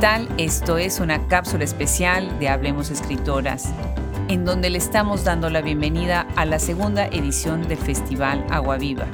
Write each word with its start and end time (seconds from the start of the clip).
tal? 0.00 0.28
Esto 0.38 0.78
es 0.78 1.00
una 1.00 1.26
cápsula 1.26 1.64
especial 1.64 2.38
de 2.38 2.48
Hablemos 2.48 2.90
Escritoras, 2.90 3.68
en 4.28 4.44
donde 4.44 4.70
le 4.70 4.78
estamos 4.78 5.24
dando 5.24 5.50
la 5.50 5.60
bienvenida 5.60 6.24
a 6.36 6.44
la 6.44 6.60
segunda 6.60 7.06
edición 7.06 7.66
del 7.66 7.78
Festival 7.78 8.46
Agua 8.48 8.76
Viva. 8.76 9.06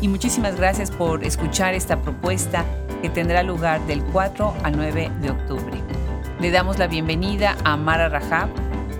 Y 0.00 0.08
muchísimas 0.08 0.56
gracias 0.56 0.90
por 0.90 1.24
escuchar 1.24 1.74
esta 1.74 2.00
propuesta 2.00 2.64
que 3.02 3.10
tendrá 3.10 3.42
lugar 3.42 3.86
del 3.86 4.02
4 4.02 4.54
al 4.62 4.76
9 4.78 5.10
de 5.20 5.30
octubre. 5.30 5.78
Le 6.40 6.50
damos 6.50 6.78
la 6.78 6.86
bienvenida 6.86 7.58
a 7.64 7.76
Mara 7.76 8.08
Rajab, 8.08 8.48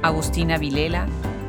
Agustina 0.02 0.59
Vilela, 0.59 1.06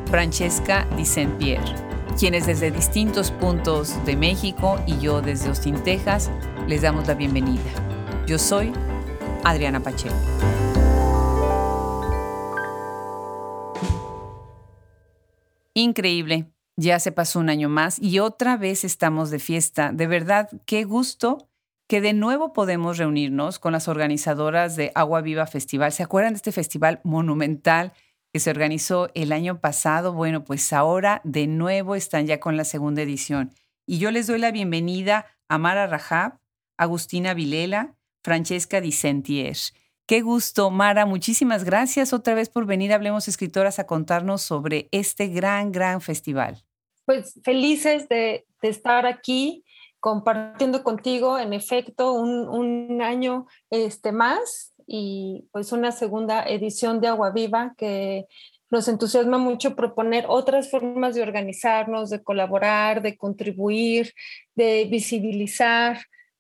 Francesca 0.09 0.87
Di 0.95 1.05
Saint-Pierre, 1.05 1.75
quienes 2.17 2.45
desde 2.45 2.71
distintos 2.71 3.31
puntos 3.31 3.93
de 4.05 4.15
México 4.15 4.79
y 4.87 4.99
yo 4.99 5.21
desde 5.21 5.49
Austin, 5.49 5.83
Texas, 5.83 6.31
les 6.65 6.81
damos 6.81 7.07
la 7.07 7.15
bienvenida. 7.15 7.71
Yo 8.25 8.39
soy 8.39 8.71
Adriana 9.43 9.81
Pacheco. 9.81 10.15
Increíble, 15.73 16.51
ya 16.75 16.99
se 16.99 17.11
pasó 17.11 17.39
un 17.39 17.49
año 17.49 17.69
más 17.69 17.99
y 17.99 18.19
otra 18.19 18.57
vez 18.57 18.83
estamos 18.83 19.29
de 19.31 19.39
fiesta. 19.39 19.91
De 19.91 20.07
verdad, 20.07 20.49
qué 20.65 20.83
gusto 20.83 21.49
que 21.87 22.01
de 22.01 22.13
nuevo 22.13 22.53
podemos 22.53 22.97
reunirnos 22.97 23.59
con 23.59 23.73
las 23.73 23.87
organizadoras 23.87 24.75
de 24.75 24.91
Agua 24.93 25.21
Viva 25.21 25.47
Festival. 25.47 25.91
¿Se 25.91 26.03
acuerdan 26.03 26.33
de 26.33 26.37
este 26.37 26.51
festival 26.51 27.01
monumental 27.03 27.93
que 28.31 28.39
se 28.39 28.49
organizó 28.49 29.09
el 29.15 29.31
año 29.31 29.59
pasado? 29.59 30.13
Bueno, 30.13 30.43
pues 30.43 30.71
ahora 30.71 31.21
de 31.23 31.47
nuevo 31.47 31.95
están 31.95 32.27
ya 32.27 32.39
con 32.39 32.57
la 32.57 32.63
segunda 32.63 33.01
edición. 33.01 33.53
Y 33.87 33.97
yo 33.97 34.11
les 34.11 34.27
doy 34.27 34.37
la 34.37 34.51
bienvenida 34.51 35.25
a 35.47 35.57
Mara 35.57 35.87
Rajab, 35.87 36.39
Agustina 36.77 37.33
Vilela, 37.33 37.95
Francesca 38.23 38.81
Di 38.81 38.91
Qué 40.09 40.21
gusto, 40.21 40.71
Mara. 40.71 41.05
Muchísimas 41.05 41.63
gracias 41.63 42.13
otra 42.13 42.33
vez 42.33 42.49
por 42.49 42.65
venir 42.65 42.93
Hablemos 42.93 43.27
Escritoras 43.27 43.77
a 43.77 43.85
contarnos 43.85 44.41
sobre 44.41 44.89
este 44.91 45.27
gran, 45.27 45.71
gran 45.71 46.01
festival. 46.01 46.63
Pues 47.05 47.39
felices 47.43 48.09
de, 48.09 48.45
estar 48.61 49.05
aquí 49.05 49.63
compartiendo 49.99 50.83
contigo, 50.83 51.37
en 51.37 51.53
efecto, 51.53 52.13
un, 52.13 53.01
año 53.03 53.45
este, 53.69 54.11
más 54.11 54.73
y 54.87 55.47
pues 55.51 55.71
una 55.71 55.91
segunda 55.91 56.43
edición 56.43 57.01
de 57.01 57.07
Agua 57.07 57.29
Viva 57.29 57.75
que 57.77 58.25
nos 58.71 58.87
entusiasma 58.87 59.37
mucho 59.37 59.75
proponer 59.75 60.25
otras 60.27 60.71
formas 60.71 61.15
de 61.15 61.21
organizarnos, 61.21 62.09
de 62.09 62.23
colaborar, 62.23 63.01
de 63.01 63.15
contribuir, 63.15 64.13
de 64.55 64.87
visibilizar 64.89 65.99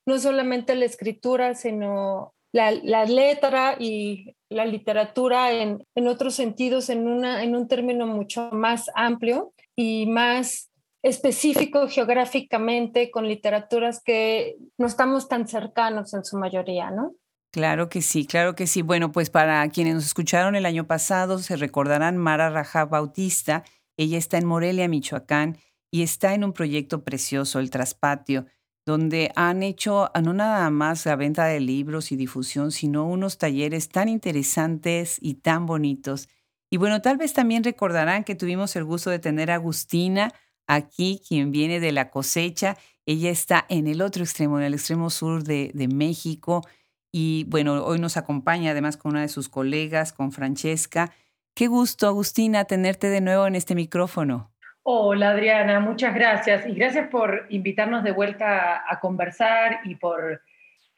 no 0.09 0.17
solamente 0.17 0.73
la 0.73 0.85
escritura, 0.85 1.53
sino 1.53 2.33
la, 2.51 2.71
letra 3.05 3.75
y 3.77 4.35
la 4.49 4.65
literatura 4.65 5.51
en, 5.51 5.85
otros 6.07 6.33
sentidos, 6.33 6.89
en, 6.89 7.07
una, 7.07 7.43
en 7.43 7.55
un 7.55 7.67
término 7.67 8.07
mucho 8.07 8.49
más 8.51 8.89
amplio 8.95 9.53
y 9.75 10.07
más 10.07 10.71
específico 11.03 11.87
geográficamente 11.87 13.11
con 13.11 13.27
literaturas 13.27 14.01
que 14.03 14.57
no 14.79 14.87
estamos 14.87 15.29
tan 15.29 15.47
cercanos 15.47 16.15
en 16.15 16.25
su 16.25 16.37
mayoría, 16.37 16.89
¿no? 16.89 17.13
Claro 17.51 17.87
que 17.87 18.01
sí, 18.01 18.25
claro 18.25 18.55
que 18.55 18.65
sí. 18.65 18.81
Bueno, 18.81 19.11
pues 19.11 19.29
para 19.29 19.67
quienes 19.69 19.93
nos 19.93 20.05
escucharon 20.05 20.55
el 20.55 20.65
año 20.65 20.87
pasado, 20.87 21.37
se 21.37 21.55
recordarán 21.55 22.17
Mara 22.17 22.49
Raja 22.49 22.85
Bautista. 22.85 23.63
Ella 23.95 24.17
está 24.17 24.39
en 24.39 24.45
Morelia, 24.45 24.87
Michoacán, 24.87 25.57
y 25.91 26.01
está 26.01 26.33
en 26.33 26.43
un 26.43 26.53
proyecto 26.53 27.03
precioso, 27.03 27.59
El 27.59 27.69
Traspatio, 27.69 28.45
donde 28.89 29.31
han 29.35 29.61
hecho 29.61 30.09
no 30.19 30.33
nada 30.33 30.67
más 30.71 31.05
la 31.05 31.15
venta 31.15 31.45
de 31.45 31.59
libros 31.59 32.11
y 32.11 32.15
difusión, 32.15 32.71
sino 32.71 33.05
unos 33.05 33.37
talleres 33.37 33.89
tan 33.89 34.09
interesantes 34.09 35.19
y 35.21 35.35
tan 35.35 35.67
bonitos. 35.67 36.27
Y 36.71 36.77
bueno, 36.77 36.99
tal 36.99 37.17
vez 37.17 37.33
también 37.33 37.63
recordarán 37.63 38.23
que 38.23 38.33
tuvimos 38.33 38.75
el 38.75 38.85
gusto 38.85 39.11
de 39.11 39.19
tener 39.19 39.51
a 39.51 39.55
Agustina 39.55 40.33
aquí, 40.65 41.21
quien 41.27 41.51
viene 41.51 41.79
de 41.79 41.91
la 41.91 42.09
cosecha. 42.09 42.77
Ella 43.05 43.29
está 43.29 43.67
en 43.69 43.85
el 43.85 44.01
otro 44.01 44.23
extremo, 44.23 44.57
en 44.57 44.65
el 44.65 44.73
extremo 44.73 45.11
sur 45.11 45.43
de, 45.43 45.87
México. 45.93 46.65
Y 47.11 47.43
bueno, 47.47 47.85
hoy 47.85 47.99
nos 47.99 48.17
acompaña 48.17 48.71
además 48.71 48.97
con 48.97 49.11
una 49.11 49.21
de 49.21 49.29
sus 49.29 49.49
colegas, 49.49 50.13
con 50.13 50.31
Francesca. 50.31 51.13
Qué 51.53 51.67
gusto, 51.67 52.07
Agustina, 52.07 52.65
tenerte 52.65 53.09
de 53.09 53.21
nuevo 53.21 53.45
en 53.45 53.53
este 53.53 53.75
micrófono. 53.75 54.51
Hola 54.91 55.29
Adriana, 55.29 55.79
muchas 55.79 56.15
gracias 56.15 56.65
y 56.65 56.73
gracias 56.73 57.09
por 57.09 57.45
invitarnos 57.49 58.03
de 58.03 58.11
vuelta 58.11 58.83
a 58.91 58.99
conversar 58.99 59.81
y 59.83 59.93
por 59.93 60.41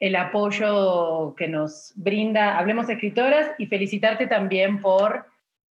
el 0.00 0.16
apoyo 0.16 1.34
que 1.36 1.46
nos 1.46 1.92
brinda 1.94 2.56
Hablemos 2.56 2.88
Escritoras 2.88 3.50
y 3.58 3.66
felicitarte 3.66 4.26
también 4.26 4.80
por 4.80 5.26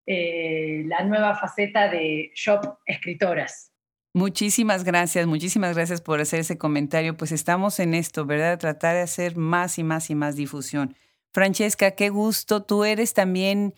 eh, 0.05 0.83
la 0.85 1.03
nueva 1.03 1.33
faceta 1.33 1.89
de 1.89 2.31
Shop 2.35 2.77
Escritoras. 2.85 3.71
Muchísimas 4.13 4.83
gracias, 4.83 5.25
muchísimas 5.25 5.73
gracias 5.75 5.99
por 5.99 6.21
hacer 6.21 6.41
ese 6.41 6.59
comentario. 6.59 7.17
Pues 7.17 7.31
estamos 7.31 7.79
en 7.79 7.95
esto, 7.95 8.27
¿verdad? 8.27 8.59
Tratar 8.59 8.97
de 8.97 9.01
hacer 9.01 9.35
más 9.35 9.79
y 9.79 9.83
más 9.83 10.11
y 10.11 10.13
más 10.13 10.35
difusión. 10.35 10.95
Francesca, 11.33 11.95
qué 11.95 12.09
gusto. 12.09 12.61
Tú 12.61 12.83
eres 12.83 13.15
también 13.15 13.73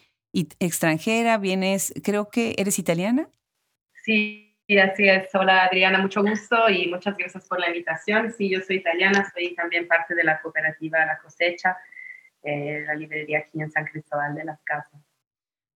extranjera, 0.59 1.37
vienes, 1.37 1.93
creo 2.03 2.29
que 2.29 2.55
eres 2.57 2.77
italiana. 2.77 3.29
Sí, 4.03 4.53
así 4.81 5.07
es. 5.07 5.33
Hola 5.33 5.63
Adriana, 5.63 5.97
mucho 5.97 6.21
gusto 6.21 6.69
y 6.69 6.89
muchas 6.89 7.15
gracias 7.15 7.47
por 7.47 7.57
la 7.57 7.67
invitación. 7.67 8.33
Sí, 8.37 8.49
yo 8.49 8.59
soy 8.59 8.77
italiana, 8.77 9.31
soy 9.33 9.55
también 9.55 9.87
parte 9.87 10.13
de 10.13 10.25
la 10.25 10.41
cooperativa 10.41 11.05
La 11.05 11.17
Cosecha, 11.19 11.77
eh, 12.41 12.83
la 12.85 12.95
librería 12.95 13.39
aquí 13.39 13.61
en 13.61 13.71
San 13.71 13.85
Cristóbal 13.85 14.35
de 14.35 14.43
las 14.43 14.61
Casas. 14.63 14.99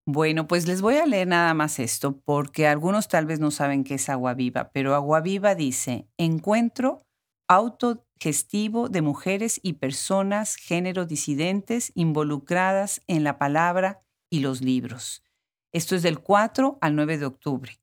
Bueno, 0.05 0.45
pues 0.45 0.67
les 0.67 0.81
voy 0.81 0.95
a 0.95 1.05
leer 1.05 1.27
nada 1.27 1.53
más 1.53 1.79
esto, 1.79 2.19
porque 2.25 2.67
algunos 2.67 3.07
tal 3.07 3.25
vez 3.25 3.39
no 3.39 3.49
saben 3.49 3.85
qué 3.85 3.93
es 3.93 4.09
Agua 4.09 4.33
Viva, 4.33 4.71
pero 4.73 4.93
Agua 4.93 5.21
Viva 5.21 5.55
dice, 5.55 6.07
encuentro 6.17 7.01
autogestivo 7.47 8.89
de 8.89 9.01
mujeres 9.01 9.57
y 9.63 9.73
personas 9.73 10.57
género 10.57 11.05
disidentes 11.05 11.93
involucradas 11.95 13.01
en 13.07 13.23
la 13.23 13.37
palabra 13.37 14.01
y 14.29 14.41
los 14.41 14.61
libros. 14.61 15.23
Esto 15.71 15.95
es 15.95 16.03
del 16.03 16.19
4 16.19 16.77
al 16.81 16.95
9 16.95 17.17
de 17.19 17.25
octubre 17.25 17.79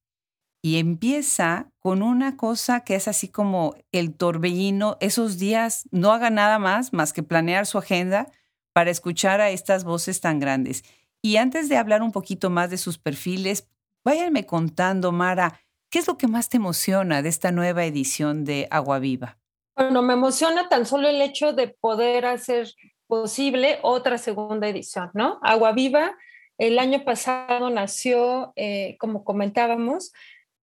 y 0.64 0.78
empieza 0.78 1.70
con 1.78 2.02
una 2.02 2.38
cosa 2.38 2.84
que 2.84 2.94
es 2.94 3.06
así 3.06 3.28
como 3.28 3.74
el 3.92 4.16
torbellino, 4.16 4.96
esos 5.00 5.36
días 5.36 5.86
no 5.90 6.10
haga 6.10 6.30
nada 6.30 6.58
más 6.58 6.94
más 6.94 7.12
que 7.12 7.22
planear 7.22 7.66
su 7.66 7.76
agenda 7.76 8.32
para 8.72 8.90
escuchar 8.90 9.42
a 9.42 9.50
estas 9.50 9.84
voces 9.84 10.22
tan 10.22 10.40
grandes. 10.40 10.82
Y 11.20 11.36
antes 11.36 11.68
de 11.68 11.76
hablar 11.76 12.00
un 12.00 12.12
poquito 12.12 12.48
más 12.48 12.70
de 12.70 12.78
sus 12.78 12.96
perfiles, 12.96 13.68
váyanme 14.06 14.46
contando, 14.46 15.12
Mara, 15.12 15.60
¿qué 15.90 15.98
es 15.98 16.08
lo 16.08 16.16
que 16.16 16.28
más 16.28 16.48
te 16.48 16.56
emociona 16.56 17.20
de 17.20 17.28
esta 17.28 17.52
nueva 17.52 17.84
edición 17.84 18.46
de 18.46 18.66
Agua 18.70 19.00
Viva? 19.00 19.36
Bueno, 19.76 20.00
me 20.00 20.14
emociona 20.14 20.70
tan 20.70 20.86
solo 20.86 21.08
el 21.08 21.20
hecho 21.20 21.52
de 21.52 21.68
poder 21.68 22.24
hacer 22.24 22.72
posible 23.06 23.80
otra 23.82 24.16
segunda 24.16 24.66
edición, 24.66 25.10
¿no? 25.12 25.40
Agua 25.42 25.72
Viva 25.72 26.16
el 26.56 26.78
año 26.78 27.04
pasado 27.04 27.68
nació, 27.68 28.54
eh, 28.56 28.96
como 28.98 29.24
comentábamos, 29.24 30.12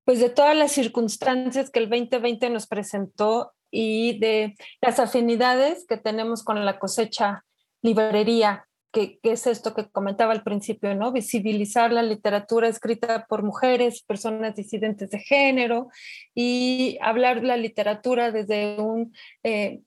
pues 0.04 0.20
de 0.20 0.30
todas 0.30 0.56
las 0.56 0.72
circunstancias 0.72 1.70
que 1.70 1.80
el 1.80 1.90
2020 1.90 2.50
nos 2.50 2.68
presentó 2.68 3.54
y 3.70 4.20
de 4.20 4.56
las 4.82 5.00
afinidades 5.00 5.86
que 5.88 5.98
tenemos 5.98 6.44
con 6.44 6.64
la 6.66 6.80
cosecha 6.80 7.46
librería, 7.82 8.68
que, 8.92 9.20
es 9.24 9.48
esto 9.48 9.74
que 9.74 9.90
comentaba 9.90 10.34
al 10.34 10.44
principio, 10.44 10.94
¿no? 10.96 11.12
Visibilizar 11.12 11.92
la 11.94 12.04
literatura 12.04 12.68
escrita 12.68 13.26
por 13.28 13.44
mujeres, 13.44 14.04
personas 14.04 14.56
disidentes 14.56 15.10
de 15.10 15.20
género 15.20 15.90
y 16.36 16.98
hablar 17.02 17.44
la 17.44 17.56
literatura 17.56 18.32
desde 18.32 18.80
un 18.80 19.14
eh, 19.44 19.80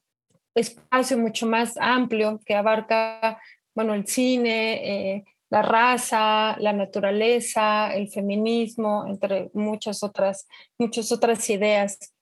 espacio 0.55 1.19
mucho 1.19 1.47
más 1.47 1.77
amplio 1.77 2.41
que 2.47 2.55
abarca, 2.55 3.39
bueno, 3.75 3.95
el 3.95 4.07
cine, 4.07 5.17
eh, 5.17 5.25
la 5.55 5.63
raza, 5.63 6.57
la 6.59 6.73
naturaleza, 6.73 7.95
el 7.95 8.09
feminismo, 8.09 9.05
entre 9.07 9.53
muchas 9.55 10.03
otras, 10.03 10.49
muchas 10.79 11.13
otras 11.13 11.49
ideas. 11.49 12.13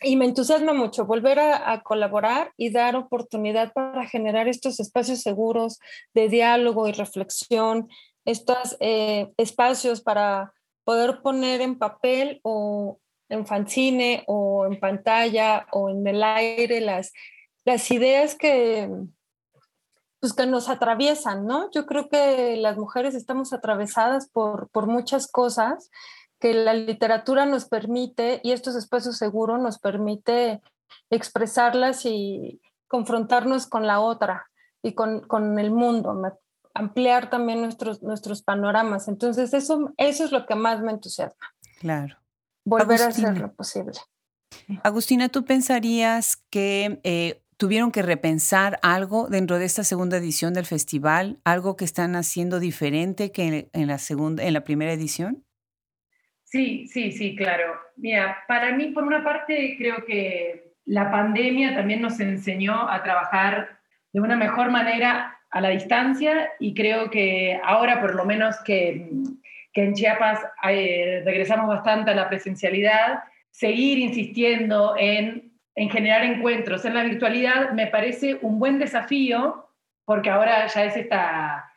Y 0.00 0.14
me 0.14 0.26
entusiasma 0.26 0.72
mucho 0.74 1.04
volver 1.04 1.40
a, 1.40 1.82
colaborar 1.82 2.52
y 2.56 2.70
dar 2.70 2.94
oportunidad 2.94 3.72
para 3.72 4.06
generar 4.06 4.46
estos 4.46 4.78
espacios 4.78 5.22
seguros 5.22 5.80
de 6.14 6.28
diálogo 6.28 6.86
y 6.86 6.92
reflexión, 6.92 7.88
estos 8.24 8.76
eh, 8.78 9.26
espacios 9.38 10.00
para 10.00 10.52
poder 10.84 11.20
poner 11.20 11.60
en 11.62 11.78
papel 11.78 12.38
o 12.44 13.00
en 13.28 13.44
fanzine 13.44 14.22
o 14.28 14.66
en 14.66 14.78
pantalla 14.78 15.66
o 15.72 15.90
en 15.90 16.06
el 16.06 16.22
aire 16.22 16.80
las, 16.80 17.12
las 17.64 17.90
ideas 17.90 18.36
que, 18.36 18.88
pues 20.20 20.32
que 20.32 20.46
nos 20.46 20.68
atraviesan, 20.68 21.46
¿no? 21.46 21.70
Yo 21.70 21.86
creo 21.86 22.08
que 22.08 22.56
las 22.56 22.76
mujeres 22.76 23.14
estamos 23.14 23.52
atravesadas 23.52 24.28
por, 24.28 24.68
por 24.70 24.86
muchas 24.86 25.30
cosas 25.30 25.90
que 26.40 26.54
la 26.54 26.74
literatura 26.74 27.46
nos 27.46 27.66
permite 27.66 28.40
y 28.42 28.52
estos 28.52 28.76
espacios 28.76 29.16
seguros 29.16 29.60
nos 29.60 29.78
permite 29.78 30.60
expresarlas 31.10 32.04
y 32.04 32.60
confrontarnos 32.86 33.66
con 33.66 33.86
la 33.86 34.00
otra. 34.00 34.46
y 34.82 34.94
con, 34.94 35.20
con 35.26 35.58
el 35.58 35.70
mundo, 35.70 36.14
ampliar 36.74 37.30
también 37.30 37.60
nuestros, 37.60 38.02
nuestros 38.02 38.42
panoramas. 38.42 39.08
Entonces, 39.08 39.52
eso, 39.52 39.92
eso 39.96 40.24
es 40.24 40.32
lo 40.32 40.46
que 40.46 40.54
más 40.54 40.80
me 40.80 40.92
entusiasma. 40.92 41.54
Claro. 41.80 42.16
Volver 42.64 43.02
a 43.02 43.06
hacer 43.08 43.38
lo 43.38 43.52
posible. 43.52 43.98
Agustina, 44.82 45.28
¿tú 45.28 45.44
pensarías 45.44 46.36
que 46.50 47.00
eh, 47.02 47.42
tuvieron 47.58 47.90
que 47.92 48.02
repensar 48.02 48.78
algo 48.82 49.28
dentro 49.28 49.58
de 49.58 49.66
esta 49.66 49.84
segunda 49.84 50.16
edición 50.16 50.54
del 50.54 50.64
festival? 50.64 51.38
¿Algo 51.44 51.76
que 51.76 51.84
están 51.84 52.16
haciendo 52.16 52.60
diferente 52.60 53.30
que 53.32 53.68
en 53.70 53.86
la, 53.86 53.98
segunda, 53.98 54.44
en 54.44 54.54
la 54.54 54.64
primera 54.64 54.92
edición? 54.92 55.44
Sí, 56.44 56.86
sí, 56.86 57.12
sí, 57.12 57.36
claro. 57.36 57.74
Mira, 57.96 58.38
para 58.46 58.74
mí, 58.74 58.86
por 58.86 59.04
una 59.04 59.22
parte, 59.22 59.74
creo 59.76 60.04
que 60.06 60.72
la 60.86 61.10
pandemia 61.10 61.74
también 61.74 62.00
nos 62.00 62.18
enseñó 62.20 62.88
a 62.88 63.02
trabajar 63.02 63.80
de 64.12 64.20
una 64.20 64.36
mejor 64.36 64.70
manera 64.70 65.38
a 65.50 65.60
la 65.60 65.70
distancia 65.70 66.48
y 66.58 66.74
creo 66.74 67.10
que 67.10 67.60
ahora, 67.62 68.00
por 68.00 68.14
lo 68.14 68.24
menos 68.24 68.56
que, 68.64 69.10
que 69.72 69.84
en 69.84 69.94
Chiapas 69.94 70.40
eh, 70.70 71.22
regresamos 71.24 71.66
bastante 71.68 72.12
a 72.12 72.14
la 72.14 72.28
presencialidad, 72.28 73.24
seguir 73.50 73.98
insistiendo 73.98 74.94
en, 74.96 75.47
en 75.78 75.90
generar 75.90 76.24
encuentros 76.24 76.84
en 76.84 76.94
la 76.94 77.04
virtualidad 77.04 77.70
me 77.70 77.86
parece 77.86 78.36
un 78.42 78.58
buen 78.58 78.80
desafío 78.80 79.68
porque 80.04 80.28
ahora 80.28 80.66
ya 80.66 80.84
es 80.84 80.96
esta, 80.96 81.72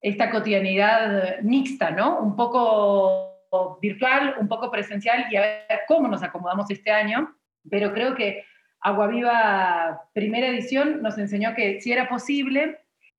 esta 0.00 0.30
cotidianidad 0.30 1.40
mixta, 1.40 1.90
¿no? 1.90 2.20
Un 2.20 2.36
poco 2.36 3.78
virtual, 3.82 4.36
un 4.38 4.46
poco 4.46 4.70
presencial 4.70 5.26
y 5.32 5.36
a 5.36 5.40
ver 5.40 5.80
cómo 5.88 6.06
nos 6.06 6.22
acomodamos 6.22 6.70
este 6.70 6.92
año, 6.92 7.34
pero 7.68 7.92
creo 7.92 8.14
que 8.14 8.44
Agua 8.82 9.08
Viva 9.08 10.02
primera 10.12 10.46
edición 10.46 11.02
nos 11.02 11.18
enseñó 11.18 11.52
que 11.56 11.80
si 11.80 11.90
era 11.90 12.08
posible, 12.08 12.78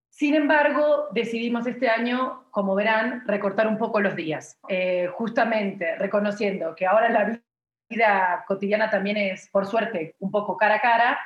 sin 0.10 0.34
embargo, 0.34 1.10
decidimos 1.12 1.68
este 1.68 1.90
año, 1.90 2.46
como 2.52 2.74
verán, 2.74 3.28
recortar 3.28 3.68
un 3.68 3.78
poco 3.78 4.00
los 4.00 4.16
días, 4.16 4.58
eh, 4.70 5.10
justamente 5.12 5.98
reconociendo 5.98 6.74
que 6.74 6.86
ahora 6.86 7.10
la 7.10 7.42
vida 7.92 8.44
cotidiana 8.48 8.90
también 8.90 9.18
es, 9.18 9.48
por 9.50 9.68
suerte, 9.68 10.16
un 10.20 10.32
poco 10.32 10.58
cara 10.58 10.76
a 10.76 10.82
cara. 10.82 11.20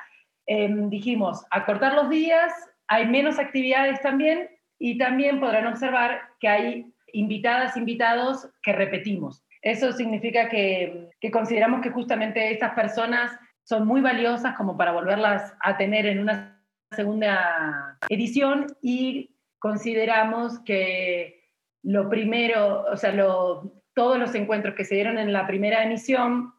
Em, 0.46 0.90
dijimos, 0.90 1.46
acortar 1.50 1.94
los 1.94 2.10
días, 2.10 2.52
hay 2.88 3.08
menos 3.08 3.40
actividades 3.40 4.02
también 4.02 4.50
y 4.78 4.98
también 4.98 5.40
podrán 5.40 5.68
observar 5.68 6.22
que 6.40 6.48
hay 6.48 6.94
invitadas, 7.14 7.78
invitados 7.78 8.50
que 8.62 8.74
repetimos. 8.74 9.44
Eso 9.62 9.92
significa 9.94 10.50
que, 10.50 11.10
que 11.20 11.32
consideramos 11.32 11.82
que 11.82 11.90
justamente 11.90 12.52
estas 12.52 12.74
personas 12.74 13.32
son 13.64 13.88
muy 13.88 14.02
valiosas 14.02 14.56
como 14.56 14.78
para 14.78 14.92
volverlas 14.92 15.54
a 15.62 15.78
tener 15.78 16.06
en 16.06 16.20
una 16.20 16.62
segunda 16.92 17.98
edición 18.10 18.68
y 18.82 19.36
consideramos 19.60 20.60
que 20.60 21.46
lo 21.86 22.10
primero, 22.10 22.86
o 22.92 22.98
sea, 22.98 23.14
todos 23.94 24.18
los 24.18 24.34
encuentros 24.36 24.76
que 24.76 24.86
se 24.86 24.96
dieron 24.96 25.18
en 25.18 25.32
la 25.32 25.48
primera 25.48 25.84
emisión 25.84 26.54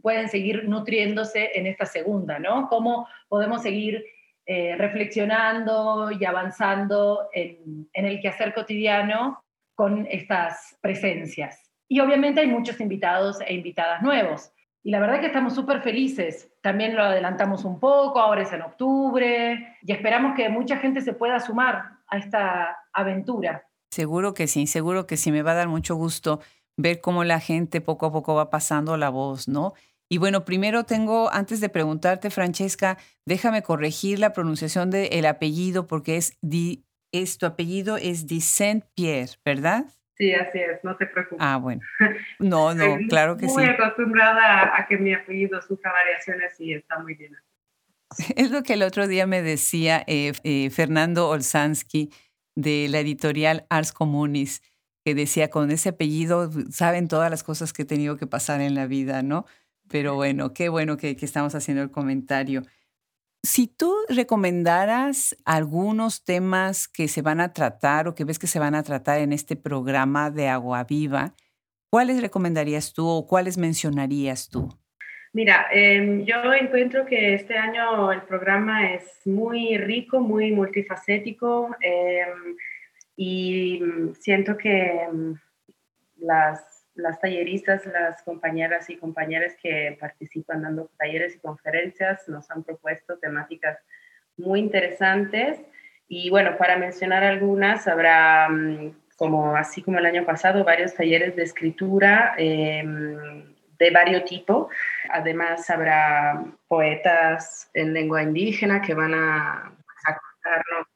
pueden 0.00 0.28
seguir 0.28 0.68
nutriéndose 0.68 1.50
en 1.54 1.66
esta 1.66 1.86
segunda, 1.86 2.38
¿no? 2.38 2.68
Cómo 2.68 3.08
podemos 3.28 3.62
seguir 3.62 4.04
eh, 4.46 4.76
reflexionando 4.76 6.10
y 6.10 6.24
avanzando 6.24 7.28
en, 7.32 7.88
en 7.92 8.06
el 8.06 8.20
quehacer 8.20 8.54
cotidiano 8.54 9.42
con 9.74 10.06
estas 10.10 10.76
presencias. 10.80 11.70
Y 11.88 12.00
obviamente 12.00 12.40
hay 12.40 12.46
muchos 12.46 12.80
invitados 12.80 13.40
e 13.40 13.54
invitadas 13.54 14.02
nuevos. 14.02 14.52
Y 14.82 14.90
la 14.90 14.98
verdad 14.98 15.20
que 15.20 15.26
estamos 15.26 15.54
súper 15.54 15.80
felices. 15.80 16.50
También 16.60 16.96
lo 16.96 17.02
adelantamos 17.02 17.64
un 17.64 17.78
poco, 17.78 18.18
ahora 18.18 18.42
es 18.42 18.52
en 18.52 18.62
octubre, 18.62 19.76
y 19.82 19.92
esperamos 19.92 20.34
que 20.34 20.48
mucha 20.48 20.78
gente 20.78 21.00
se 21.00 21.12
pueda 21.12 21.38
sumar 21.38 21.98
a 22.08 22.18
esta 22.18 22.78
aventura. 22.92 23.64
Seguro 23.90 24.34
que 24.34 24.46
sí, 24.46 24.66
seguro 24.66 25.06
que 25.06 25.16
sí, 25.16 25.30
me 25.30 25.42
va 25.42 25.52
a 25.52 25.56
dar 25.56 25.68
mucho 25.68 25.94
gusto 25.94 26.40
ver 26.76 27.00
cómo 27.00 27.24
la 27.24 27.40
gente 27.40 27.80
poco 27.80 28.06
a 28.06 28.12
poco 28.12 28.34
va 28.34 28.50
pasando 28.50 28.96
la 28.96 29.10
voz, 29.10 29.48
¿no? 29.48 29.74
Y 30.08 30.18
bueno, 30.18 30.44
primero 30.44 30.84
tengo, 30.84 31.32
antes 31.32 31.60
de 31.60 31.70
preguntarte, 31.70 32.28
Francesca, 32.28 32.98
déjame 33.24 33.62
corregir 33.62 34.18
la 34.18 34.32
pronunciación 34.32 34.90
del 34.90 35.24
apellido 35.24 35.86
porque 35.86 36.16
es, 36.16 36.36
di, 36.42 36.84
es 37.12 37.38
tu 37.38 37.46
apellido 37.46 37.96
es 37.96 38.26
Di 38.26 38.40
Saint-Pierre, 38.40 39.32
¿verdad? 39.44 39.86
Sí, 40.18 40.32
así 40.34 40.58
es, 40.58 40.84
no 40.84 40.96
te 40.96 41.06
preocupes. 41.06 41.38
Ah, 41.40 41.56
bueno. 41.56 41.80
No, 42.38 42.74
no, 42.74 42.98
claro 43.08 43.36
que 43.36 43.48
sí. 43.48 43.54
Muy 43.54 43.64
acostumbrada 43.64 44.76
a 44.76 44.86
que 44.86 44.98
mi 44.98 45.14
apellido 45.14 45.60
sufra 45.62 45.92
variaciones 45.92 46.60
y 46.60 46.74
está 46.74 46.98
muy 46.98 47.14
bien. 47.14 47.36
Es 48.36 48.50
lo 48.50 48.62
que 48.62 48.74
el 48.74 48.82
otro 48.82 49.08
día 49.08 49.26
me 49.26 49.40
decía 49.40 50.04
eh, 50.06 50.32
eh, 50.44 50.68
Fernando 50.70 51.28
Olsansky 51.28 52.10
de 52.54 52.86
la 52.90 53.00
editorial 53.00 53.64
Ars 53.70 53.92
Communis, 53.92 54.62
que 55.04 55.14
decía, 55.14 55.50
con 55.50 55.70
ese 55.70 55.90
apellido 55.90 56.50
saben 56.70 57.08
todas 57.08 57.30
las 57.30 57.42
cosas 57.42 57.72
que 57.72 57.82
he 57.82 57.86
tenido 57.86 58.16
que 58.16 58.26
pasar 58.26 58.60
en 58.60 58.74
la 58.74 58.86
vida, 58.86 59.22
¿no? 59.22 59.46
Pero 59.88 60.14
bueno, 60.14 60.54
qué 60.54 60.68
bueno 60.68 60.96
que, 60.96 61.16
que 61.16 61.24
estamos 61.24 61.54
haciendo 61.54 61.82
el 61.82 61.90
comentario. 61.90 62.62
Si 63.42 63.66
tú 63.66 63.92
recomendaras 64.08 65.36
algunos 65.44 66.24
temas 66.24 66.86
que 66.86 67.08
se 67.08 67.22
van 67.22 67.40
a 67.40 67.52
tratar 67.52 68.06
o 68.06 68.14
que 68.14 68.24
ves 68.24 68.38
que 68.38 68.46
se 68.46 68.60
van 68.60 68.76
a 68.76 68.84
tratar 68.84 69.18
en 69.18 69.32
este 69.32 69.56
programa 69.56 70.30
de 70.30 70.48
Agua 70.48 70.84
Viva, 70.84 71.34
¿cuáles 71.90 72.22
recomendarías 72.22 72.92
tú 72.92 73.08
o 73.08 73.26
cuáles 73.26 73.58
mencionarías 73.58 74.48
tú? 74.48 74.68
Mira, 75.34 75.66
em, 75.72 76.24
yo 76.24 76.52
encuentro 76.52 77.06
que 77.06 77.34
este 77.34 77.56
año 77.56 78.12
el 78.12 78.22
programa 78.22 78.92
es 78.92 79.26
muy 79.26 79.78
rico, 79.78 80.20
muy 80.20 80.52
multifacético 80.52 81.74
em, 81.80 82.56
y 83.16 83.80
siento 84.20 84.56
que 84.56 85.02
em, 85.02 85.36
las 86.16 86.72
las 86.94 87.20
talleristas, 87.20 87.86
las 87.86 88.22
compañeras 88.22 88.90
y 88.90 88.96
compañeros 88.96 89.52
que 89.62 89.96
participan 89.98 90.62
dando 90.62 90.90
talleres 90.98 91.36
y 91.36 91.38
conferencias 91.38 92.28
nos 92.28 92.50
han 92.50 92.62
propuesto 92.62 93.18
temáticas 93.18 93.78
muy 94.36 94.60
interesantes. 94.60 95.60
Y 96.08 96.28
bueno, 96.30 96.56
para 96.58 96.76
mencionar 96.76 97.24
algunas, 97.24 97.88
habrá, 97.88 98.48
mm, 98.50 98.94
como 99.16 99.56
así 99.56 99.82
como 99.82 99.98
el 99.98 100.06
año 100.06 100.26
pasado, 100.26 100.64
varios 100.64 100.94
talleres 100.94 101.34
de 101.36 101.44
escritura 101.44 102.34
em, 102.36 103.54
de 103.78 103.90
varios 103.90 104.24
tipos. 104.24 104.68
Además, 105.10 105.68
habrá 105.70 106.44
poetas 106.68 107.70
en 107.74 107.94
lengua 107.94 108.22
indígena 108.22 108.82
que 108.82 108.94
van 108.94 109.14
a, 109.14 109.72
contarnos 110.04 110.86
un 110.88 110.91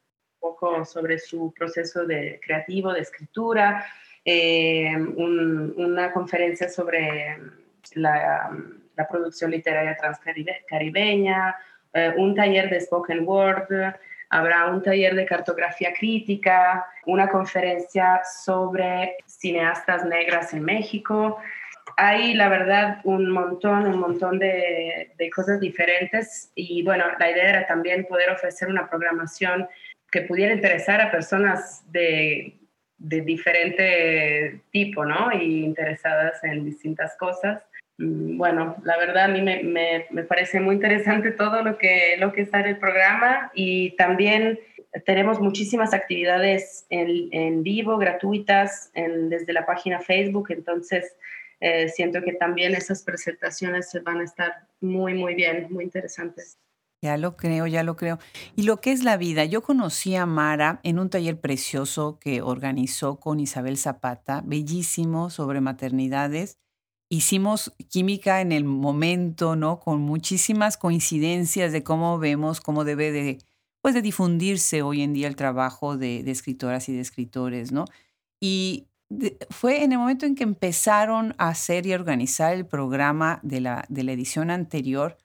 sobre 0.85 1.19
su 1.19 1.53
proceso 1.57 2.05
de 2.05 2.39
creativo, 2.43 2.93
de 2.93 3.01
escritura 3.01 3.85
eh, 4.29 4.93
una 5.15 6.11
conferencia 6.11 6.67
sobre 6.67 7.37
la, 7.93 8.51
producción 9.09 9.51
literaria 9.51 9.95
transcaribeña, 9.95 11.55
eh, 11.93 12.13
un 12.17 12.35
taller 12.35 12.69
de 12.69 12.81
spoken 12.81 13.25
word, 13.25 13.71
habrá 14.29 14.65
un 14.65 14.83
taller 14.83 15.15
de 15.15 15.25
cartografía 15.25 15.93
crítica, 15.97 16.85
una 17.05 17.29
conferencia 17.29 18.19
sobre 18.43 19.15
cineastas 19.25 20.03
negras 20.03 20.53
en 20.53 20.65
México. 20.65 21.37
Hay, 21.95 22.33
la 22.33 22.49
verdad, 22.49 22.99
un 23.05 23.31
montón, 23.31 23.87
un 23.87 23.99
montón 23.99 24.39
de, 24.39 25.13
cosas 25.33 25.61
diferentes 25.61 26.51
y 26.53 26.83
bueno, 26.83 27.05
la 27.17 27.31
idea 27.31 27.49
era 27.49 27.65
también 27.65 28.05
poder 28.05 28.31
ofrecer 28.31 28.67
una 28.67 28.89
programación 28.89 29.69
que 30.11 30.21
pudiera 30.21 30.53
interesar 30.53 31.01
a 31.01 31.11
personas 31.11 31.83
de 31.91 32.57
de 32.97 33.21
diferente 33.21 34.61
tipo, 34.71 35.05
¿no? 35.05 35.31
Y 35.31 35.63
interesadas 35.63 36.43
en 36.43 36.65
distintas 36.65 37.15
cosas. 37.17 37.63
Mm, 37.97 38.37
bueno, 38.37 38.75
la 38.83 38.97
verdad 38.97 39.25
a 39.25 39.27
mí 39.27 39.41
me, 39.41 39.63
me, 39.63 40.23
parece 40.23 40.59
muy 40.59 40.75
interesante 40.75 41.31
todo 41.31 41.63
lo 41.63 41.77
que, 41.77 42.15
lo 42.19 42.31
que 42.33 42.41
está 42.41 42.59
en 42.59 42.67
el 42.67 42.77
programa 42.77 43.51
y 43.53 43.95
también 43.95 44.59
tenemos 45.05 45.39
muchísimas 45.39 45.93
actividades 45.93 46.87
en, 46.89 47.29
en 47.31 47.61
vivo, 47.61 47.97
gratuitas, 47.97 48.91
desde 48.95 49.53
la 49.53 49.65
página 49.65 49.99
Facebook, 49.99 50.47
entonces 50.49 51.15
eh, 51.59 51.89
siento 51.89 52.21
que 52.23 52.33
también 52.33 52.73
esas 52.73 53.03
presentaciones 53.03 53.91
van 54.03 54.21
a 54.21 54.23
estar 54.23 54.53
muy, 54.79 55.13
muy 55.13 55.35
bien, 55.35 55.67
muy 55.69 55.83
interesantes. 55.83 56.57
Ya 57.01 57.15
lo 57.17 57.37
creo, 57.37 57.67
ya 57.67 57.83
lo 57.83 57.95
creo. 57.95 58.17
Y 58.55 58.63
lo 58.63 58.81
que 58.81 58.91
es 58.91 59.03
la 59.03 59.17
vida, 59.17 59.45
yo 59.45 59.61
conocí 59.61 60.15
a 60.15 60.25
Mara 60.25 60.79
en 60.83 60.97
un 60.97 61.09
taller 61.09 61.39
precioso 61.39 62.17
que 62.19 62.41
organizó 62.41 63.19
con 63.19 63.39
Isabel 63.39 63.77
Zapata, 63.77 64.41
bellísimo, 64.43 65.29
sobre 65.29 65.61
maternidades. 65.61 66.57
Hicimos 67.09 67.73
química 67.89 68.41
en 68.41 68.51
el 68.51 68.63
momento, 68.63 69.55
¿no? 69.55 69.79
Con 69.79 70.01
muchísimas 70.01 70.75
coincidencias 70.77 71.71
de 71.71 71.83
cómo 71.83 72.17
vemos, 72.17 72.61
cómo 72.61 72.83
debe 72.83 73.11
de, 73.11 73.37
pues 73.81 73.93
de 73.93 74.01
difundirse 74.01 74.81
hoy 74.81 75.03
en 75.03 75.13
día 75.13 75.27
el 75.27 75.35
trabajo 75.35 75.97
de, 75.97 76.19
escritoras 76.29 76.89
y 76.89 76.93
de 76.93 77.01
escritores, 77.01 77.71
¿no? 77.71 77.85
Y 78.41 78.87
fue 79.51 79.83
en 79.83 79.91
el 79.91 79.99
momento 79.99 80.25
en 80.25 80.35
que 80.35 80.43
empezaron 80.43 81.35
a 81.37 81.49
hacer 81.49 81.85
y 81.85 81.93
organizar 81.93 82.53
el 82.53 82.65
programa 82.65 83.39
de 83.43 83.61
la, 83.61 83.85
de 83.87 84.03
la 84.03 84.11
edición 84.13 84.49
anterior, 84.49 85.17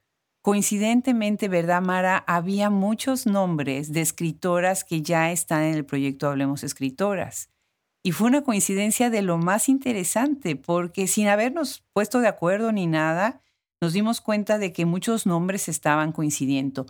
Coincidentemente, 0.43 1.47
¿verdad, 1.47 1.81
Mara? 1.81 2.25
Había 2.27 2.69
muchos 2.69 3.27
nombres 3.27 3.93
de 3.93 4.01
escritoras 4.01 4.83
que 4.83 5.01
ya 5.01 5.31
están 5.31 5.63
en 5.63 5.75
el 5.75 5.85
proyecto 5.85 6.29
Hablemos 6.29 6.65
Escritoras. 6.65 7.49
Y 8.03 8.11
fue 8.11 8.27
una 8.27 8.43
coincidencia 8.43 9.09
de 9.09 9.23
lo 9.23 9.39
más 9.39 9.69
interesante, 9.69 10.57
porque 10.57 11.07
sin 11.07 11.29
habernos 11.29 11.85
puesto 11.93 12.19
de 12.19 12.27
acuerdo 12.27 12.73
ni 12.73 12.89
nada, 12.89 13.41
nos 13.81 13.93
dimos 13.93 14.21
cuenta 14.21 14.59
de 14.59 14.73
que 14.73 14.85
muchos 14.85 15.27
nombres 15.27 15.69
estaban 15.69 16.11
coincidiendo. 16.11 16.87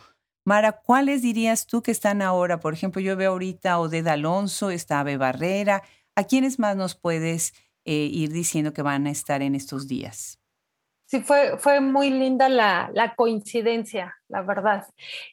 Mara, 0.46 0.72
¿cuáles 0.72 1.20
dirías 1.20 1.66
tú 1.66 1.82
que 1.82 1.90
están 1.90 2.22
ahora? 2.22 2.58
Por 2.58 2.72
ejemplo, 2.72 3.02
yo 3.02 3.16
veo 3.16 3.32
ahorita 3.32 3.72
a 3.72 3.80
Odeda 3.80 4.14
Alonso, 4.14 4.70
está 4.70 5.00
Ave 5.00 5.18
Barrera. 5.18 5.82
¿A 6.16 6.24
quiénes 6.24 6.58
más 6.58 6.74
nos 6.74 6.94
puedes 6.94 7.52
eh, 7.84 8.08
ir 8.10 8.32
diciendo 8.32 8.72
que 8.72 8.80
van 8.80 9.06
a 9.06 9.10
estar 9.10 9.42
en 9.42 9.54
estos 9.54 9.88
días? 9.88 10.41
Sí 11.12 11.20
fue, 11.20 11.58
fue 11.58 11.80
muy 11.80 12.08
linda 12.08 12.48
la, 12.48 13.12
coincidencia, 13.16 14.16
la 14.28 14.40
verdad. 14.40 14.86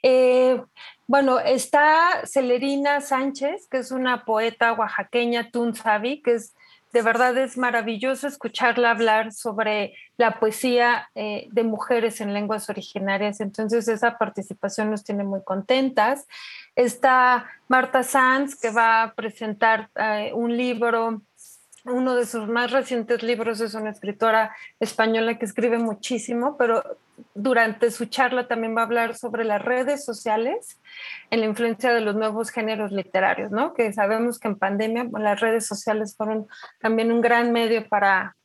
Eh, 0.04 0.62
bueno, 1.08 1.40
está 1.40 2.24
Celerina 2.26 3.00
Sánchez, 3.00 3.66
que 3.72 3.78
es 3.78 3.92
una 3.92 4.26
poeta 4.26 4.74
oaxaqueña, 4.74 5.52
Tunzavi, 5.52 6.22
que 6.22 6.34
es 6.34 6.54
de 6.92 7.02
verdad 7.04 7.38
es 7.38 7.56
maravilloso 7.56 8.28
escucharla 8.28 8.90
hablar 8.92 9.32
sobre 9.32 9.94
la 10.18 10.40
poesía 10.40 11.08
eh, 11.16 11.48
de 11.52 11.64
mujeres 11.64 12.20
en 12.20 12.34
lenguas 12.34 12.70
originarias. 12.70 13.40
Entonces 13.40 13.88
esa 13.88 14.18
participación 14.18 14.90
nos 14.90 15.06
tiene 15.06 15.24
muy 15.24 15.44
contentas. 15.44 16.28
Está 16.76 17.46
Marta 17.70 18.04
Sanz, 18.04 18.60
que 18.60 18.72
va 18.72 19.04
a 19.04 19.14
presentar 19.14 19.90
eh, 19.96 20.32
un 20.34 20.58
libro 20.58 21.22
uno 21.92 22.16
de 22.16 22.26
sus 22.26 22.48
más 22.48 22.72
recientes 22.72 23.24
libros 23.24 23.62
es 23.62 23.74
una 23.74 23.90
escritora 23.90 24.56
española 24.80 25.38
que 25.38 25.46
escribe 25.46 25.78
muchísimo, 25.78 26.58
pero 26.58 26.84
durante 27.34 27.92
su 27.92 28.06
charla 28.06 28.48
también 28.48 28.76
va 28.76 28.82
a 28.82 28.86
hablar 28.86 29.16
sobre 29.16 29.44
las 29.44 29.62
redes 29.62 30.06
sociales 30.06 30.80
en 31.30 31.42
la 31.42 31.46
influencia 31.46 31.94
de 31.94 32.02
los 32.02 32.16
nuevos 32.16 32.50
géneros 32.50 32.92
literarios, 32.92 33.52
¿no? 33.52 33.74
Que 33.74 33.92
sabemos 33.94 34.40
que 34.40 34.48
en 34.48 34.58
pandemia 34.58 35.08
las 35.18 35.40
redes 35.40 35.66
sociales 35.66 36.16
fueron 36.16 36.48
también 36.80 37.12
un 37.12 37.22
gran 37.22 37.52
medio 37.52 37.88
para, 37.88 38.36